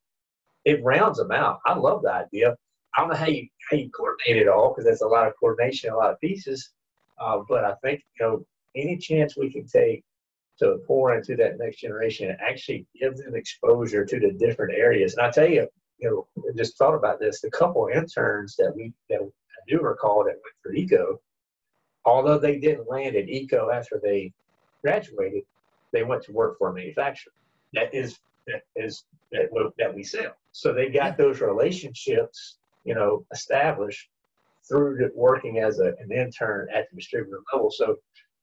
it 0.65 0.83
rounds 0.85 1.19
them 1.19 1.31
out. 1.31 1.61
I 1.67 1.75
love 1.75 2.03
the 2.03 2.13
idea. 2.13 2.57
I 2.97 3.01
don't 3.01 3.11
know 3.11 3.17
how 3.17 3.27
you 3.27 3.47
how 3.71 3.77
you 3.77 3.89
coordinate 3.91 4.43
it 4.43 4.49
all 4.49 4.71
because 4.71 4.85
there's 4.85 5.03
a 5.03 5.07
lot 5.07 5.29
of 5.29 5.35
coordination, 5.39 5.93
a 5.93 5.97
lot 5.97 6.11
of 6.11 6.21
pieces. 6.21 6.71
Uh, 7.21 7.39
but 7.49 7.65
I 7.65 7.75
think 7.83 8.03
you 8.19 8.27
know 8.27 8.47
any 8.75 8.97
chance 8.97 9.37
we 9.37 9.53
can 9.53 9.67
take 9.67 10.05
to 10.59 10.79
pour 10.87 11.17
into 11.17 11.37
that 11.37 11.59
next 11.59 11.79
generation 11.79 12.31
and 12.31 12.39
actually 12.41 12.87
give 12.99 13.17
them 13.17 13.35
exposure 13.35 14.05
to 14.05 14.21
the 14.21 14.33
different 14.33 14.75
areas. 14.77 15.15
And 15.15 15.27
I 15.27 15.31
tell 15.31 15.49
you, 15.49 15.67
you 15.99 16.27
know, 16.37 16.53
just 16.57 16.77
thought 16.77 16.95
about 16.95 17.19
this. 17.21 17.41
The 17.41 17.51
couple 17.51 17.89
interns 17.93 18.57
that 18.57 18.73
we 18.75 18.93
that 19.09 19.21
I 19.61 19.63
do 19.69 19.81
recall 19.81 20.25
that 20.25 20.37
went 20.43 20.57
for 20.63 20.73
EECO, 20.73 21.19
although 22.05 22.39
they 22.39 22.59
didn't 22.59 22.89
land 22.89 23.17
at 23.17 23.27
EECO 23.27 23.75
after 23.75 24.01
they 24.03 24.33
graduated, 24.83 25.43
they 25.93 26.03
went 26.03 26.23
to 26.25 26.33
work 26.33 26.57
for 26.59 26.71
a 26.71 26.73
manufacturer 26.73 27.33
that 27.75 27.95
is 27.95 28.19
that 28.47 28.63
is 28.77 29.05
that, 29.33 29.51
that 29.79 29.95
we 29.95 30.03
sell. 30.03 30.33
So 30.53 30.73
they 30.73 30.89
got 30.89 31.17
those 31.17 31.41
relationships, 31.41 32.59
you 32.85 32.95
know, 32.95 33.25
established 33.33 34.09
through 34.69 35.11
working 35.15 35.59
as 35.59 35.79
a, 35.79 35.95
an 35.99 36.11
intern 36.13 36.69
at 36.75 36.91
the 36.91 36.97
distributor 36.97 37.41
level. 37.53 37.71
So 37.71 37.97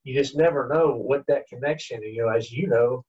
you 0.04 0.14
just 0.14 0.36
never 0.36 0.68
know 0.68 0.94
what 0.96 1.26
that 1.26 1.46
connection. 1.48 2.02
You 2.02 2.22
know, 2.22 2.28
as 2.28 2.50
you 2.50 2.68
know, 2.68 3.04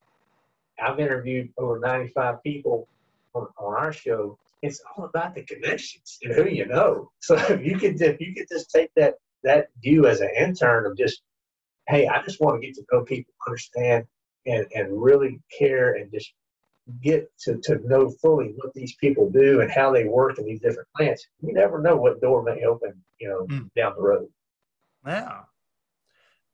I've 0.81 0.99
interviewed 0.99 1.49
over 1.57 1.79
95 1.79 2.43
people 2.43 2.87
on, 3.33 3.47
on 3.57 3.75
our 3.75 3.93
show, 3.93 4.37
it's 4.61 4.81
all 4.95 5.05
about 5.05 5.35
the 5.35 5.43
connections 5.43 6.17
and 6.21 6.33
who 6.33 6.47
you 6.47 6.65
know. 6.65 7.11
So 7.21 7.35
if 7.35 7.65
you 7.65 7.77
could 7.77 8.01
if 8.01 8.19
you 8.19 8.33
could 8.33 8.47
just 8.51 8.71
take 8.71 8.89
that 8.95 9.15
that 9.43 9.67
view 9.81 10.07
as 10.07 10.21
an 10.21 10.31
intern 10.37 10.85
of 10.85 10.97
just, 10.97 11.21
hey, 11.87 12.07
I 12.07 12.21
just 12.23 12.41
want 12.41 12.61
to 12.61 12.67
get 12.67 12.75
to 12.75 12.83
know 12.91 13.03
people, 13.03 13.33
understand, 13.47 14.05
and 14.45 14.65
and 14.73 15.01
really 15.01 15.39
care, 15.57 15.95
and 15.95 16.11
just 16.11 16.33
get 17.01 17.29
to, 17.41 17.57
to 17.57 17.79
know 17.87 18.09
fully 18.21 18.53
what 18.57 18.73
these 18.73 18.95
people 18.95 19.29
do 19.29 19.61
and 19.61 19.71
how 19.71 19.91
they 19.91 20.05
work 20.05 20.39
in 20.39 20.45
these 20.45 20.59
different 20.59 20.87
plants. 20.95 21.25
You 21.41 21.53
never 21.53 21.81
know 21.81 21.95
what 21.95 22.21
door 22.21 22.43
may 22.43 22.63
open, 22.63 22.93
you 23.19 23.29
know, 23.29 23.45
mm. 23.45 23.69
down 23.75 23.93
the 23.95 24.01
road. 24.01 24.27
Yeah. 25.05 25.41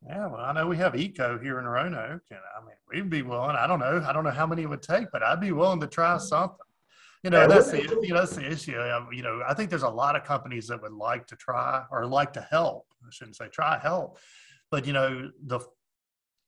Yeah, 0.07 0.27
well, 0.27 0.41
I 0.41 0.53
know 0.53 0.67
we 0.67 0.77
have 0.77 0.93
EECO 0.93 1.41
here 1.41 1.57
in 1.57 1.65
Roanoke, 1.65 2.21
and 2.29 2.39
I 2.55 2.63
mean, 2.63 2.75
we'd 2.91 3.09
be 3.09 3.23
willing. 3.23 3.55
I 3.55 3.65
don't 3.65 3.79
know, 3.79 4.05
I 4.07 4.13
don't 4.13 4.23
know 4.23 4.29
how 4.29 4.45
many 4.45 4.61
it 4.61 4.69
would 4.69 4.83
take, 4.83 5.07
but 5.11 5.23
I'd 5.23 5.41
be 5.41 5.51
willing 5.51 5.79
to 5.79 5.87
try 5.87 6.17
something. 6.19 6.57
You 7.25 7.31
know, 7.31 7.47
that's 7.47 7.71
the 7.71 7.81
you 7.81 8.09
know 8.09 8.19
that's 8.19 8.35
the 8.35 8.47
issue. 8.47 8.79
Um, 8.79 9.07
you 9.11 9.23
know, 9.23 9.41
I 9.47 9.55
think 9.55 9.71
there's 9.71 9.81
a 9.81 9.89
lot 9.89 10.15
of 10.15 10.23
companies 10.23 10.67
that 10.67 10.79
would 10.79 10.91
like 10.91 11.25
to 11.25 11.35
try 11.35 11.83
or 11.89 12.05
like 12.05 12.33
to 12.33 12.41
help. 12.51 12.85
I 13.03 13.07
shouldn't 13.09 13.35
say 13.35 13.47
try 13.47 13.79
help, 13.79 14.19
but 14.69 14.85
you 14.85 14.93
know 14.93 15.31
the 15.47 15.59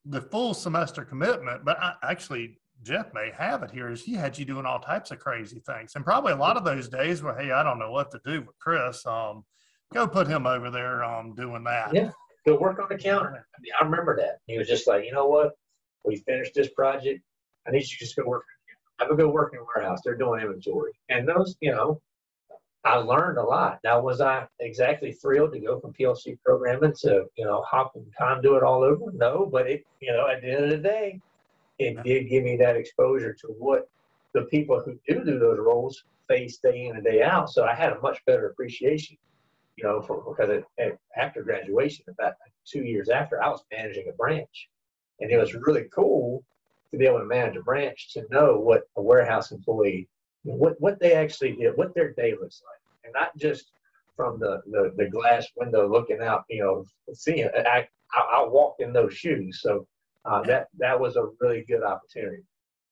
the 0.06 0.22
full 0.22 0.54
semester 0.54 1.04
commitment. 1.04 1.66
But 1.66 1.82
I, 1.82 1.94
actually, 2.04 2.60
Jeff 2.84 3.12
may 3.12 3.32
have 3.36 3.64
it 3.64 3.72
here. 3.72 3.90
Is 3.90 4.04
he 4.04 4.14
had 4.14 4.38
you 4.38 4.46
doing 4.46 4.68
all 4.68 4.78
types 4.78 5.10
of 5.10 5.18
crazy 5.18 5.64
things, 5.66 5.94
and 5.96 6.06
probably 6.06 6.34
a 6.34 6.38
lot 6.38 6.58
of 6.58 6.64
those 6.64 6.88
days 6.88 7.24
where 7.24 7.36
hey, 7.36 7.50
I 7.50 7.64
don't 7.64 7.80
know 7.80 7.90
what 7.90 8.12
to 8.12 8.20
do 8.24 8.42
with 8.42 8.60
Chris. 8.60 9.04
Um, 9.08 9.46
go 9.92 10.08
put 10.08 10.28
him 10.28 10.46
over 10.46 10.70
there 10.70 11.04
um 11.04 11.34
doing 11.34 11.64
that. 11.64 11.92
Yeah, 11.92 12.12
go 12.46 12.56
work 12.60 12.78
on 12.78 12.86
the 12.88 13.00
counter. 13.00 13.48
I, 13.56 13.62
mean, 13.62 13.72
I 13.82 13.84
remember 13.84 14.16
that. 14.18 14.42
He 14.46 14.60
was 14.60 14.68
just 14.68 14.86
like, 14.86 15.06
you 15.06 15.12
know 15.12 15.26
what? 15.26 15.54
We 16.06 16.18
finished 16.18 16.54
this 16.54 16.70
project. 16.70 17.24
I 17.68 17.72
need 17.72 17.80
you 17.80 17.98
to 17.98 17.98
just 17.98 18.16
go 18.16 18.26
work 18.28 18.44
I 19.00 19.08
would 19.08 19.18
go 19.18 19.30
work 19.30 19.54
in 19.54 19.60
a 19.60 19.64
warehouse. 19.64 20.02
They're 20.04 20.16
doing 20.16 20.42
inventory. 20.42 20.94
And 21.10 21.28
those, 21.28 21.56
you 21.62 21.72
know, 21.72 22.02
I 22.84 22.96
learned 22.96 23.38
a 23.38 23.44
lot. 23.44 23.80
Now, 23.84 24.02
was 24.02 24.22
I 24.22 24.48
exactly 24.60 25.12
thrilled 25.12 25.54
to 25.54 25.60
go 25.60 25.80
from 25.80 25.94
PLC 25.94 26.38
programming 26.44 26.94
to, 27.02 27.26
you 27.36 27.46
know, 27.46 27.62
hop 27.64 27.96
and 27.96 28.06
conduit 28.18 28.64
all 28.64 28.84
over? 28.84 29.12
No, 29.14 29.46
but 29.46 29.70
it, 29.70 29.86
you 30.00 30.12
know, 30.12 30.28
at 30.28 30.42
the 30.42 30.52
end 30.52 30.64
of 30.66 30.70
the 30.70 30.78
day, 30.78 31.20
it 31.80 32.02
did 32.04 32.30
give 32.30 32.44
me 32.44 32.58
that 32.58 32.76
exposure 32.76 33.34
to 33.34 33.48
what 33.48 33.90
the 34.34 34.44
people 34.44 34.80
who 34.80 34.98
do 35.08 35.24
do 35.24 35.38
those 35.38 35.60
roles 35.60 36.04
face 36.28 36.58
day 36.58 36.88
in 36.88 36.96
and 36.96 37.04
day 37.04 37.22
out. 37.22 37.50
So 37.50 37.66
I 37.66 37.74
had 37.74 37.94
a 37.94 38.00
much 38.02 38.24
better 38.26 38.48
appreciation, 38.48 39.18
you 39.76 39.84
know, 39.84 40.02
for, 40.02 40.24
because 40.24 40.50
it, 40.50 40.66
it, 40.78 40.98
after 41.16 41.44
graduation, 41.44 42.06
about 42.08 42.34
two 42.66 42.84
years 42.84 43.10
after, 43.10 43.44
I 43.44 43.50
was 43.50 43.64
managing 43.72 44.08
a 44.10 44.14
branch, 44.14 44.70
and 45.20 45.32
it 45.32 45.38
was 45.38 45.54
really 45.54 45.86
cool 45.94 46.44
to 46.92 46.98
be 46.98 47.06
able 47.06 47.20
to 47.20 47.26
manage 47.26 47.56
a 47.56 47.62
branch 47.62 48.14
to 48.14 48.26
know 48.30 48.58
what 48.58 48.84
a 48.96 49.02
warehouse 49.02 49.52
employee, 49.52 50.08
what 50.44 50.80
what 50.80 51.00
they 51.00 51.14
actually 51.14 51.54
did, 51.54 51.76
what 51.76 51.94
their 51.96 52.14
day 52.14 52.34
looks 52.40 52.62
like, 52.66 53.06
and 53.06 53.14
not 53.14 53.36
just 53.38 53.72
from 54.16 54.40
the, 54.40 54.62
the, 54.66 54.92
the 54.98 55.10
glass 55.10 55.46
window 55.56 55.88
looking 55.88 56.22
out, 56.22 56.44
you 56.50 56.62
know, 56.62 56.84
seeing. 57.14 57.48
I, 57.56 57.88
I, 58.14 58.20
I 58.20 58.46
walked 58.48 58.82
in 58.82 58.92
those 58.92 59.14
shoes, 59.14 59.60
so 59.62 59.88
uh, 60.26 60.42
that 60.44 60.68
that 60.80 61.00
was 61.00 61.16
a 61.16 61.28
really 61.40 61.64
good 61.68 61.84
opportunity. 61.84 62.44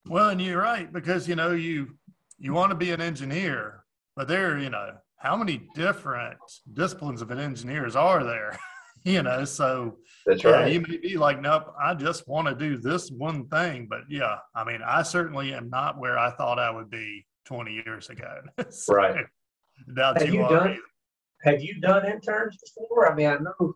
Well, 0.08 0.30
and 0.30 0.42
you're 0.42 0.62
right 0.62 0.92
because 0.92 1.28
you 1.28 1.36
know 1.36 1.52
you 1.52 1.98
you 2.38 2.54
want 2.54 2.72
to 2.72 2.76
be 2.76 2.92
an 2.92 3.02
engineer, 3.02 3.84
but 4.16 4.28
there, 4.28 4.60
you 4.60 4.70
know, 4.70 4.92
how 5.18 5.36
many 5.36 5.68
different 5.74 6.38
disciplines 6.74 7.22
of 7.22 7.32
an 7.32 7.40
engineers 7.40 7.96
are 7.96 8.24
there? 8.24 8.58
you 9.06 9.24
know, 9.24 9.46
so 9.46 9.98
that's 10.26 10.44
right. 10.44 10.68
Yeah, 10.68 10.74
you 10.74 10.82
may 10.82 10.98
be 10.98 11.18
like, 11.18 11.42
nope, 11.42 11.74
I 11.80 11.94
just 11.94 12.28
want 12.28 12.48
to 12.48 12.56
do 12.56 12.78
this 12.78 13.10
one 13.10 13.48
thing. 13.48 13.88
But 13.90 14.02
yeah, 14.10 14.38
I 14.54 14.64
mean, 14.64 14.82
I 14.86 15.04
certainly 15.04 15.54
am 15.54 15.70
not 15.70 15.98
where 15.98 16.18
I 16.18 16.32
thought 16.32 16.60
I 16.60 16.72
would 16.72 16.90
be 16.90 17.26
20 17.46 17.82
years 17.86 18.10
ago. 18.10 18.42
so, 18.70 18.94
right. 18.94 19.26
Doubt 19.96 20.22
have 20.22 20.34
you, 20.34 20.42
you 20.42 20.50
done, 20.50 20.78
have 21.44 21.62
you 21.62 21.80
done 21.80 22.06
interns 22.06 22.58
before? 22.58 23.12
I 23.12 23.16
mean, 23.16 23.28
I 23.28 23.38
know 23.38 23.76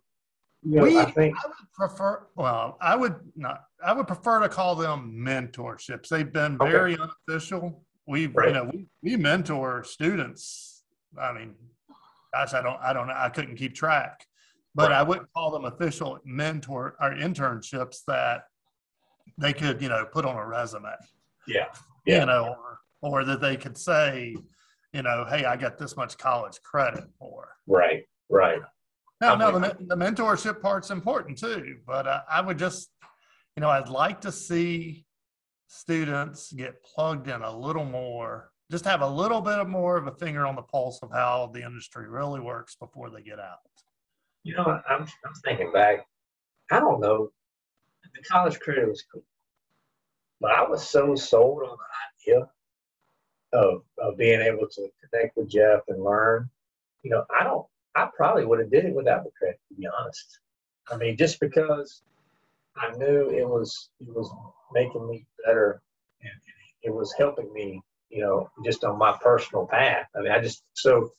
you 0.63 0.75
know, 0.75 0.83
we, 0.83 0.97
I 0.97 1.09
think 1.11 1.37
I 1.37 1.47
would 1.47 1.71
prefer. 1.73 2.27
Well, 2.35 2.77
I 2.81 2.95
would 2.95 3.15
not. 3.35 3.63
I 3.83 3.93
would 3.93 4.07
prefer 4.07 4.39
to 4.41 4.49
call 4.49 4.75
them 4.75 5.13
mentorships. 5.17 6.09
They've 6.09 6.31
been 6.31 6.57
very 6.57 6.95
okay. 6.95 7.03
unofficial. 7.27 7.85
We, 8.07 8.27
right. 8.27 8.47
you 8.49 8.53
know, 8.53 8.69
we, 8.73 8.87
we 9.01 9.15
mentor 9.15 9.83
students. 9.83 10.83
I 11.19 11.31
mean, 11.31 11.53
gosh, 12.33 12.53
I 12.53 12.61
don't, 12.61 12.77
I 12.81 12.91
don't 12.91 13.07
know. 13.07 13.15
I 13.15 13.29
couldn't 13.29 13.55
keep 13.55 13.73
track, 13.73 14.25
but 14.75 14.91
right. 14.91 14.99
I 14.99 15.03
wouldn't 15.03 15.31
call 15.33 15.51
them 15.51 15.65
official 15.65 16.19
mentor 16.25 16.95
or 17.01 17.11
internships 17.11 17.99
that 18.07 18.43
they 19.37 19.53
could, 19.53 19.81
you 19.81 19.89
know, 19.89 20.05
put 20.05 20.25
on 20.25 20.35
a 20.35 20.45
resume. 20.45 20.89
Yeah. 21.47 21.65
yeah. 22.05 22.19
You 22.21 22.25
know, 22.25 22.55
or, 23.01 23.21
or 23.21 23.23
that 23.25 23.41
they 23.41 23.57
could 23.57 23.77
say, 23.77 24.35
you 24.93 25.01
know, 25.01 25.25
hey, 25.29 25.45
I 25.45 25.55
got 25.55 25.77
this 25.77 25.95
much 25.95 26.17
college 26.17 26.59
credit 26.63 27.05
for. 27.17 27.49
Right. 27.67 28.03
Right. 28.29 28.61
Now, 29.21 29.35
no, 29.35 29.59
the, 29.59 29.75
the 29.79 29.95
mentorship 29.95 30.61
part's 30.61 30.91
important 30.91 31.37
too. 31.37 31.77
But 31.85 32.07
uh, 32.07 32.21
I 32.29 32.41
would 32.41 32.57
just, 32.57 32.89
you 33.55 33.61
know, 33.61 33.69
I'd 33.69 33.89
like 33.89 34.21
to 34.21 34.31
see 34.31 35.05
students 35.67 36.51
get 36.53 36.83
plugged 36.83 37.27
in 37.27 37.41
a 37.41 37.57
little 37.57 37.85
more, 37.85 38.51
just 38.71 38.85
have 38.85 39.01
a 39.01 39.09
little 39.09 39.41
bit 39.41 39.59
of 39.59 39.67
more 39.67 39.97
of 39.97 40.07
a 40.07 40.11
finger 40.11 40.45
on 40.45 40.55
the 40.55 40.61
pulse 40.61 40.99
of 41.03 41.11
how 41.11 41.49
the 41.53 41.63
industry 41.63 42.07
really 42.07 42.39
works 42.39 42.75
before 42.75 43.09
they 43.09 43.21
get 43.21 43.39
out. 43.39 43.57
You 44.43 44.55
know, 44.55 44.81
I'm, 44.89 45.01
I'm 45.01 45.33
thinking 45.43 45.71
back, 45.71 46.07
I 46.71 46.79
don't 46.79 47.01
know, 47.01 47.31
the 48.03 48.23
college 48.23 48.59
credit 48.59 48.87
was 48.87 49.03
cool, 49.11 49.23
but 50.41 50.51
I 50.51 50.67
was 50.67 50.87
so 50.87 51.15
sold 51.15 51.63
on 51.63 51.77
the 51.77 52.33
idea 52.33 52.49
of, 53.53 53.83
of 53.97 54.17
being 54.17 54.41
able 54.41 54.67
to 54.67 54.89
connect 55.11 55.37
with 55.37 55.49
Jeff 55.49 55.81
and 55.87 56.03
learn. 56.03 56.49
You 57.03 57.11
know, 57.11 57.25
I 57.37 57.43
don't 57.43 57.65
I 57.95 58.09
probably 58.15 58.45
would 58.45 58.59
have 58.59 58.71
did 58.71 58.85
it 58.85 58.95
without 58.95 59.23
the 59.23 59.31
credit, 59.37 59.59
to 59.69 59.75
be 59.75 59.87
honest. 59.87 60.39
I 60.91 60.97
mean, 60.97 61.17
just 61.17 61.39
because 61.39 62.01
I 62.75 62.91
knew 62.95 63.29
it 63.29 63.47
was 63.47 63.89
it 63.99 64.07
was 64.07 64.31
making 64.73 65.07
me 65.09 65.25
better 65.45 65.81
and 66.21 66.31
it 66.83 66.93
was 66.93 67.13
helping 67.17 67.51
me, 67.53 67.81
you 68.09 68.21
know, 68.21 68.49
just 68.63 68.83
on 68.83 68.97
my 68.97 69.17
personal 69.21 69.65
path. 69.65 70.07
I 70.15 70.21
mean, 70.21 70.31
I 70.31 70.39
just 70.39 70.63
so 70.73 71.11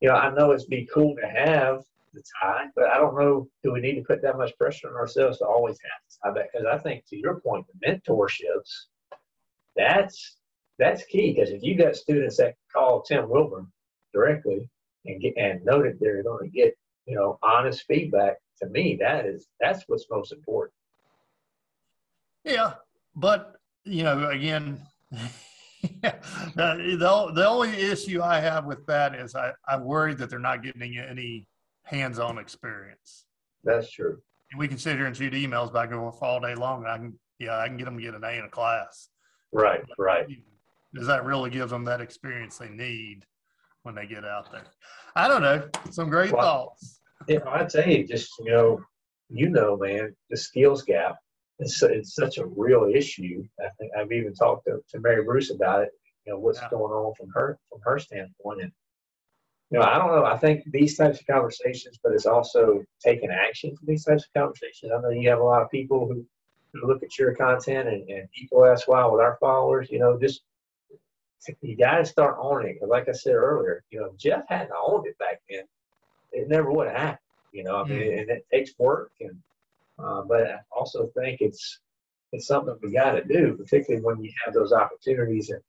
you 0.00 0.08
know, 0.08 0.14
I 0.14 0.32
know 0.34 0.52
it'd 0.52 0.68
be 0.68 0.88
cool 0.92 1.16
to 1.16 1.26
have 1.26 1.82
the 2.14 2.22
tie, 2.40 2.66
but 2.74 2.86
I 2.86 2.98
don't 2.98 3.18
know 3.18 3.48
do 3.62 3.72
we 3.72 3.80
need 3.80 3.96
to 3.96 4.02
put 4.02 4.22
that 4.22 4.38
much 4.38 4.56
pressure 4.58 4.88
on 4.88 4.94
ourselves 4.94 5.38
to 5.38 5.46
always 5.46 5.78
have 5.82 6.34
the 6.34 6.40
tie 6.40 6.48
because 6.52 6.66
I 6.66 6.78
think 6.78 7.04
to 7.08 7.16
your 7.16 7.40
point, 7.40 7.66
the 7.66 7.86
mentorships, 7.86 8.70
that's 9.76 10.36
that's 10.78 11.04
key 11.04 11.32
because 11.32 11.50
if 11.50 11.62
you 11.62 11.76
got 11.76 11.96
students 11.96 12.36
that 12.38 12.54
call 12.72 13.02
Tim 13.02 13.26
Wilborn 13.26 13.66
directly 14.12 14.68
and 15.04 15.20
get 15.20 15.34
and 15.36 15.64
know 15.64 15.82
that 15.82 15.98
they're 16.00 16.22
going 16.22 16.50
to 16.50 16.56
get 16.56 16.76
you 17.06 17.16
know 17.16 17.38
honest 17.42 17.84
feedback 17.86 18.36
to 18.60 18.68
me 18.68 18.96
that 19.00 19.26
is 19.26 19.48
that's 19.60 19.84
what's 19.88 20.06
most 20.10 20.32
important. 20.32 20.72
Yeah 22.44 22.74
but 23.14 23.56
you 23.84 24.02
know 24.02 24.28
again 24.30 24.80
the, 26.02 27.30
the 27.34 27.46
only 27.46 27.70
issue 27.70 28.22
i 28.22 28.40
have 28.40 28.64
with 28.64 28.84
that 28.86 29.14
is 29.14 29.34
I, 29.34 29.52
i'm 29.68 29.84
worried 29.84 30.18
that 30.18 30.30
they're 30.30 30.38
not 30.38 30.62
getting 30.62 30.98
any 30.98 31.46
hands-on 31.84 32.38
experience 32.38 33.26
that's 33.64 33.90
true 33.90 34.18
we 34.56 34.68
can 34.68 34.78
sit 34.78 34.96
here 34.96 35.06
and 35.06 35.16
shoot 35.16 35.32
emails 35.32 35.72
back 35.72 35.90
and 35.90 35.98
forth 35.98 36.22
all 36.22 36.40
day 36.40 36.54
long 36.54 36.82
and 36.82 36.90
i 36.90 36.96
can 36.96 37.18
yeah 37.38 37.58
i 37.58 37.66
can 37.66 37.76
get 37.76 37.84
them 37.84 37.96
to 37.96 38.02
get 38.02 38.14
an 38.14 38.24
a 38.24 38.30
in 38.30 38.44
a 38.44 38.48
class 38.48 39.08
right 39.52 39.84
right 39.98 40.26
does 40.94 41.06
that 41.06 41.24
really 41.24 41.50
give 41.50 41.70
them 41.70 41.84
that 41.84 42.00
experience 42.00 42.56
they 42.56 42.68
need 42.68 43.24
when 43.84 43.94
they 43.94 44.06
get 44.06 44.24
out 44.24 44.50
there. 44.50 44.64
I 45.14 45.28
don't 45.28 45.42
know. 45.42 45.68
Some 45.90 46.10
great 46.10 46.32
well, 46.32 46.42
thoughts. 46.42 47.00
Yeah, 47.28 47.38
I'd 47.46 47.70
say 47.70 48.02
just 48.02 48.32
you 48.40 48.50
know, 48.50 48.80
you 49.28 49.48
know, 49.48 49.76
man, 49.76 50.14
the 50.30 50.36
skills 50.36 50.82
gap 50.82 51.16
is 51.60 51.80
it's 51.82 52.14
such 52.14 52.38
a 52.38 52.46
real 52.46 52.90
issue. 52.92 53.44
I 53.60 53.68
think 53.78 53.92
I've 53.96 54.12
even 54.12 54.34
talked 54.34 54.66
to, 54.66 54.80
to 54.90 55.00
Mary 55.00 55.22
Bruce 55.22 55.50
about 55.50 55.82
it. 55.82 55.90
You 56.26 56.32
know, 56.32 56.38
what's 56.38 56.60
yeah. 56.60 56.70
going 56.70 56.92
on 56.92 57.14
from 57.14 57.28
her 57.34 57.58
from 57.70 57.80
her 57.84 57.98
standpoint, 57.98 58.62
and 58.62 58.72
you 59.70 59.78
know, 59.78 59.84
I 59.84 59.98
don't 59.98 60.08
know. 60.08 60.24
I 60.24 60.36
think 60.36 60.62
these 60.70 60.96
types 60.96 61.20
of 61.20 61.26
conversations, 61.26 61.98
but 62.02 62.12
it's 62.12 62.26
also 62.26 62.84
taking 63.02 63.30
action 63.30 63.74
for 63.76 63.86
these 63.86 64.04
types 64.04 64.24
of 64.24 64.32
conversations. 64.32 64.92
I 64.92 65.00
know 65.00 65.10
you 65.10 65.28
have 65.30 65.40
a 65.40 65.44
lot 65.44 65.62
of 65.62 65.70
people 65.70 66.06
who, 66.06 66.24
who 66.72 66.86
look 66.86 67.02
at 67.02 67.18
your 67.18 67.34
content 67.34 67.88
and, 67.88 68.08
and 68.08 68.28
EECO 68.38 68.72
as 68.72 68.84
well 68.86 69.12
with 69.12 69.20
our 69.20 69.36
followers. 69.40 69.88
You 69.90 69.98
know, 69.98 70.18
just 70.18 70.42
you 71.60 71.76
got 71.76 71.98
to 71.98 72.04
start 72.04 72.36
owning 72.40 72.68
it. 72.68 72.74
Because, 72.74 72.90
like 72.90 73.08
I 73.08 73.12
said 73.12 73.34
earlier, 73.34 73.82
you 73.90 74.00
know, 74.00 74.12
Jeff 74.16 74.44
hadn't 74.48 74.70
owned 74.80 75.06
it 75.06 75.18
back 75.18 75.40
then. 75.48 75.64
It 76.32 76.48
never 76.48 76.70
would 76.70 76.88
have 76.88 76.96
happened. 76.96 77.18
You 77.52 77.64
know, 77.64 77.76
I 77.76 77.84
mean, 77.84 78.00
mm. 78.00 78.20
and 78.20 78.30
it 78.30 78.46
takes 78.52 78.72
work, 78.78 79.12
and 79.20 79.36
uh, 79.98 80.22
but 80.22 80.42
I 80.42 80.56
also 80.76 81.10
think 81.16 81.40
it's 81.40 81.78
it's 82.32 82.48
something 82.48 82.76
we 82.82 82.92
got 82.92 83.12
to 83.12 83.24
do, 83.24 83.56
particularly 83.56 84.04
when 84.04 84.22
you 84.22 84.32
have 84.44 84.54
those 84.54 84.72
opportunities. 84.72 85.50
And 85.50 85.62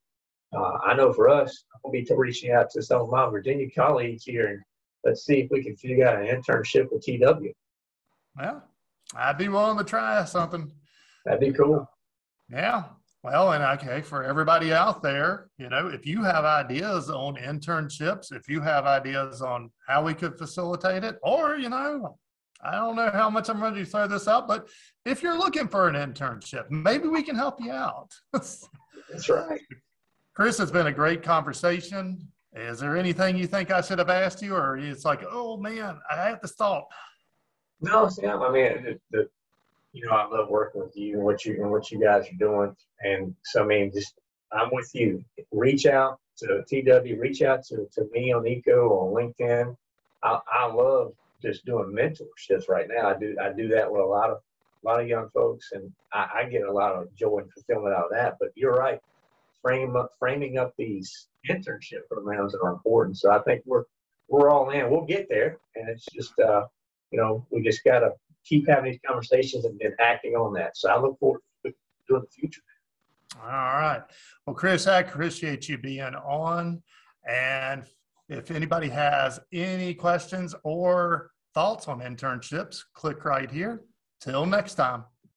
uh, 0.54 0.78
I 0.86 0.94
know 0.96 1.14
for 1.14 1.30
us, 1.30 1.66
I'll 1.84 1.92
be 1.92 2.08
reaching 2.16 2.52
out 2.52 2.70
to 2.72 2.82
some 2.82 3.02
of 3.02 3.10
my 3.10 3.30
Virginia 3.30 3.68
colleagues 3.72 4.24
here, 4.24 4.48
and 4.48 4.62
let's 5.04 5.26
see 5.26 5.40
if 5.42 5.52
we 5.52 5.64
can 5.64 5.76
figure 5.76 6.08
out 6.08 6.22
an 6.22 6.28
internship 6.28 6.92
with 6.92 7.04
TW. 7.04 7.52
Well, 8.38 8.64
I'd 9.16 9.38
be 9.38 9.48
willing 9.50 9.78
to 9.78 9.84
try 9.84 10.24
something. 10.26 10.72
That'd 11.26 11.40
be 11.40 11.52
cool. 11.52 11.90
Yeah, 12.50 12.84
well, 13.26 13.54
and 13.54 13.64
okay, 13.64 14.04
for 14.04 14.24
everybody 14.24 14.72
out 14.72 15.02
there, 15.02 15.48
you 15.58 15.68
know, 15.68 15.88
if 15.88 16.06
you 16.06 16.22
have 16.22 16.46
ideas 16.46 17.10
on 17.10 17.36
internships, 17.38 18.32
if 18.32 18.48
you 18.48 18.62
have 18.62 18.86
ideas 18.86 19.42
on 19.42 19.72
how 19.88 20.04
we 20.04 20.14
could 20.14 20.38
facilitate 20.38 21.04
it, 21.04 21.18
or, 21.24 21.56
you 21.58 21.70
know, 21.70 22.20
I 22.64 22.76
don't 22.76 22.96
know 22.96 23.10
how 23.10 23.32
much 23.32 23.50
I'm 23.50 23.64
ready 23.64 23.84
to 23.84 23.86
throw 23.90 24.08
this 24.08 24.28
out, 24.28 24.48
but 24.48 24.70
if 25.06 25.24
you're 25.24 25.40
looking 25.40 25.68
for 25.68 25.88
an 25.88 25.96
internship, 25.96 26.70
maybe 26.70 27.08
we 27.08 27.24
can 27.24 27.36
help 27.36 27.60
you 27.60 27.72
out. 27.72 28.12
That's 28.32 28.70
right. 29.28 29.60
Chris, 30.36 30.60
it's 30.60 30.70
been 30.70 30.88
a 30.88 30.92
great 30.92 31.24
conversation. 31.24 32.28
Is 32.54 32.80
there 32.80 32.98
anything 32.98 33.38
you 33.38 33.48
think 33.48 33.72
I 33.72 33.80
should 33.80 34.00
have 34.00 34.10
asked 34.10 34.42
you, 34.42 34.54
or 34.54 34.78
it's 34.78 35.06
like, 35.06 35.24
oh 35.30 35.56
man, 35.56 35.98
I 36.12 36.28
have 36.28 36.42
to 36.42 36.48
stop? 36.48 36.90
No, 37.80 38.10
Sam. 38.10 38.42
I 38.42 38.52
mean, 38.52 39.00
the, 39.12 39.30
you 39.94 40.06
know, 40.06 40.12
I 40.12 40.28
love 40.28 40.50
working 40.50 40.82
with 40.82 40.96
you 40.98 41.16
and 41.16 41.24
what 41.24 41.46
you 41.46 41.62
and 41.62 41.72
what 41.72 41.90
you 41.90 42.02
guys 42.02 42.28
are 42.28 42.38
doing. 42.38 42.76
And 43.02 43.34
so, 43.46 43.64
I 43.64 43.66
mean, 43.66 43.92
just 43.94 44.16
I'm 44.52 44.70
with 44.74 44.90
you. 44.94 45.24
Reach 45.54 45.86
out 45.86 46.20
to 46.40 46.64
TW. 46.68 47.18
Reach 47.18 47.42
out 47.42 47.64
to, 47.68 47.88
to 47.94 48.10
me 48.12 48.34
on 48.34 48.44
EECO 48.44 48.92
on 48.92 49.14
LinkedIn. 49.14 49.76
I, 50.22 50.40
I 50.54 50.66
love 50.66 51.14
just 51.42 51.66
doing 51.66 51.96
mentorships 51.98 52.68
right 52.68 52.88
now. 52.90 53.10
I 53.10 53.18
do 53.18 53.38
I 53.42 53.54
do 53.54 53.70
that 53.70 53.90
with 53.90 54.02
a 54.02 54.06
lot 54.06 54.32
of 54.32 54.40
a 54.84 54.86
lot 54.86 55.00
of 55.00 55.08
young 55.08 55.30
folks, 55.34 55.72
and 55.72 55.90
I, 56.12 56.28
I 56.36 56.44
get 56.46 56.64
a 56.64 56.72
lot 56.72 56.92
of 56.92 57.14
joy 57.16 57.38
and 57.38 57.54
fulfillment 57.54 57.96
out 57.96 58.06
of 58.06 58.12
that. 58.12 58.36
But 58.38 58.50
you're 58.56 58.74
right, 58.74 59.00
frame 59.66 59.96
up 59.96 60.12
framing 60.20 60.60
up 60.60 60.74
these 60.78 61.28
internship 61.50 62.08
programs 62.12 62.52
that 62.52 62.60
are 62.62 62.72
important. 62.72 63.18
So 63.18 63.32
I 63.32 63.40
think 63.40 63.64
we're 63.66 63.86
we're 64.28 64.52
all 64.52 64.70
in. 64.70 64.92
We'll 64.92 65.06
get 65.06 65.28
there, 65.28 65.58
and 65.76 65.90
it's 65.90 66.06
just 66.14 66.38
uh, 66.40 66.66
you 67.12 67.20
know 67.20 67.46
we 67.50 67.64
just 67.64 67.84
gotta 67.84 68.12
keep 68.44 68.68
having 68.70 68.92
these 68.92 69.00
conversations 69.06 69.66
and, 69.66 69.82
and 69.82 69.96
acting 70.00 70.36
on 70.36 70.54
that. 70.54 70.78
So 70.78 70.90
I 70.90 71.00
look 71.00 71.18
forward 71.20 71.42
to 71.66 71.74
doing 72.08 72.22
the 72.22 72.28
future. 72.28 72.62
All 73.42 73.50
right. 73.50 74.04
Well, 74.46 74.56
Chris, 74.56 74.86
I 74.86 75.00
appreciate 75.00 75.68
you 75.68 75.80
being 75.80 76.14
on. 76.16 76.84
And 77.28 77.84
if 78.30 78.52
anybody 78.52 78.88
has 78.90 79.40
any 79.52 79.96
questions 79.96 80.54
or 80.64 81.32
thoughts 81.56 81.88
on 81.88 82.02
internships, 82.02 82.84
click 82.94 83.26
right 83.26 83.50
here. 83.50 83.82
Till 84.22 84.46
next 84.46 84.76
time. 84.76 85.06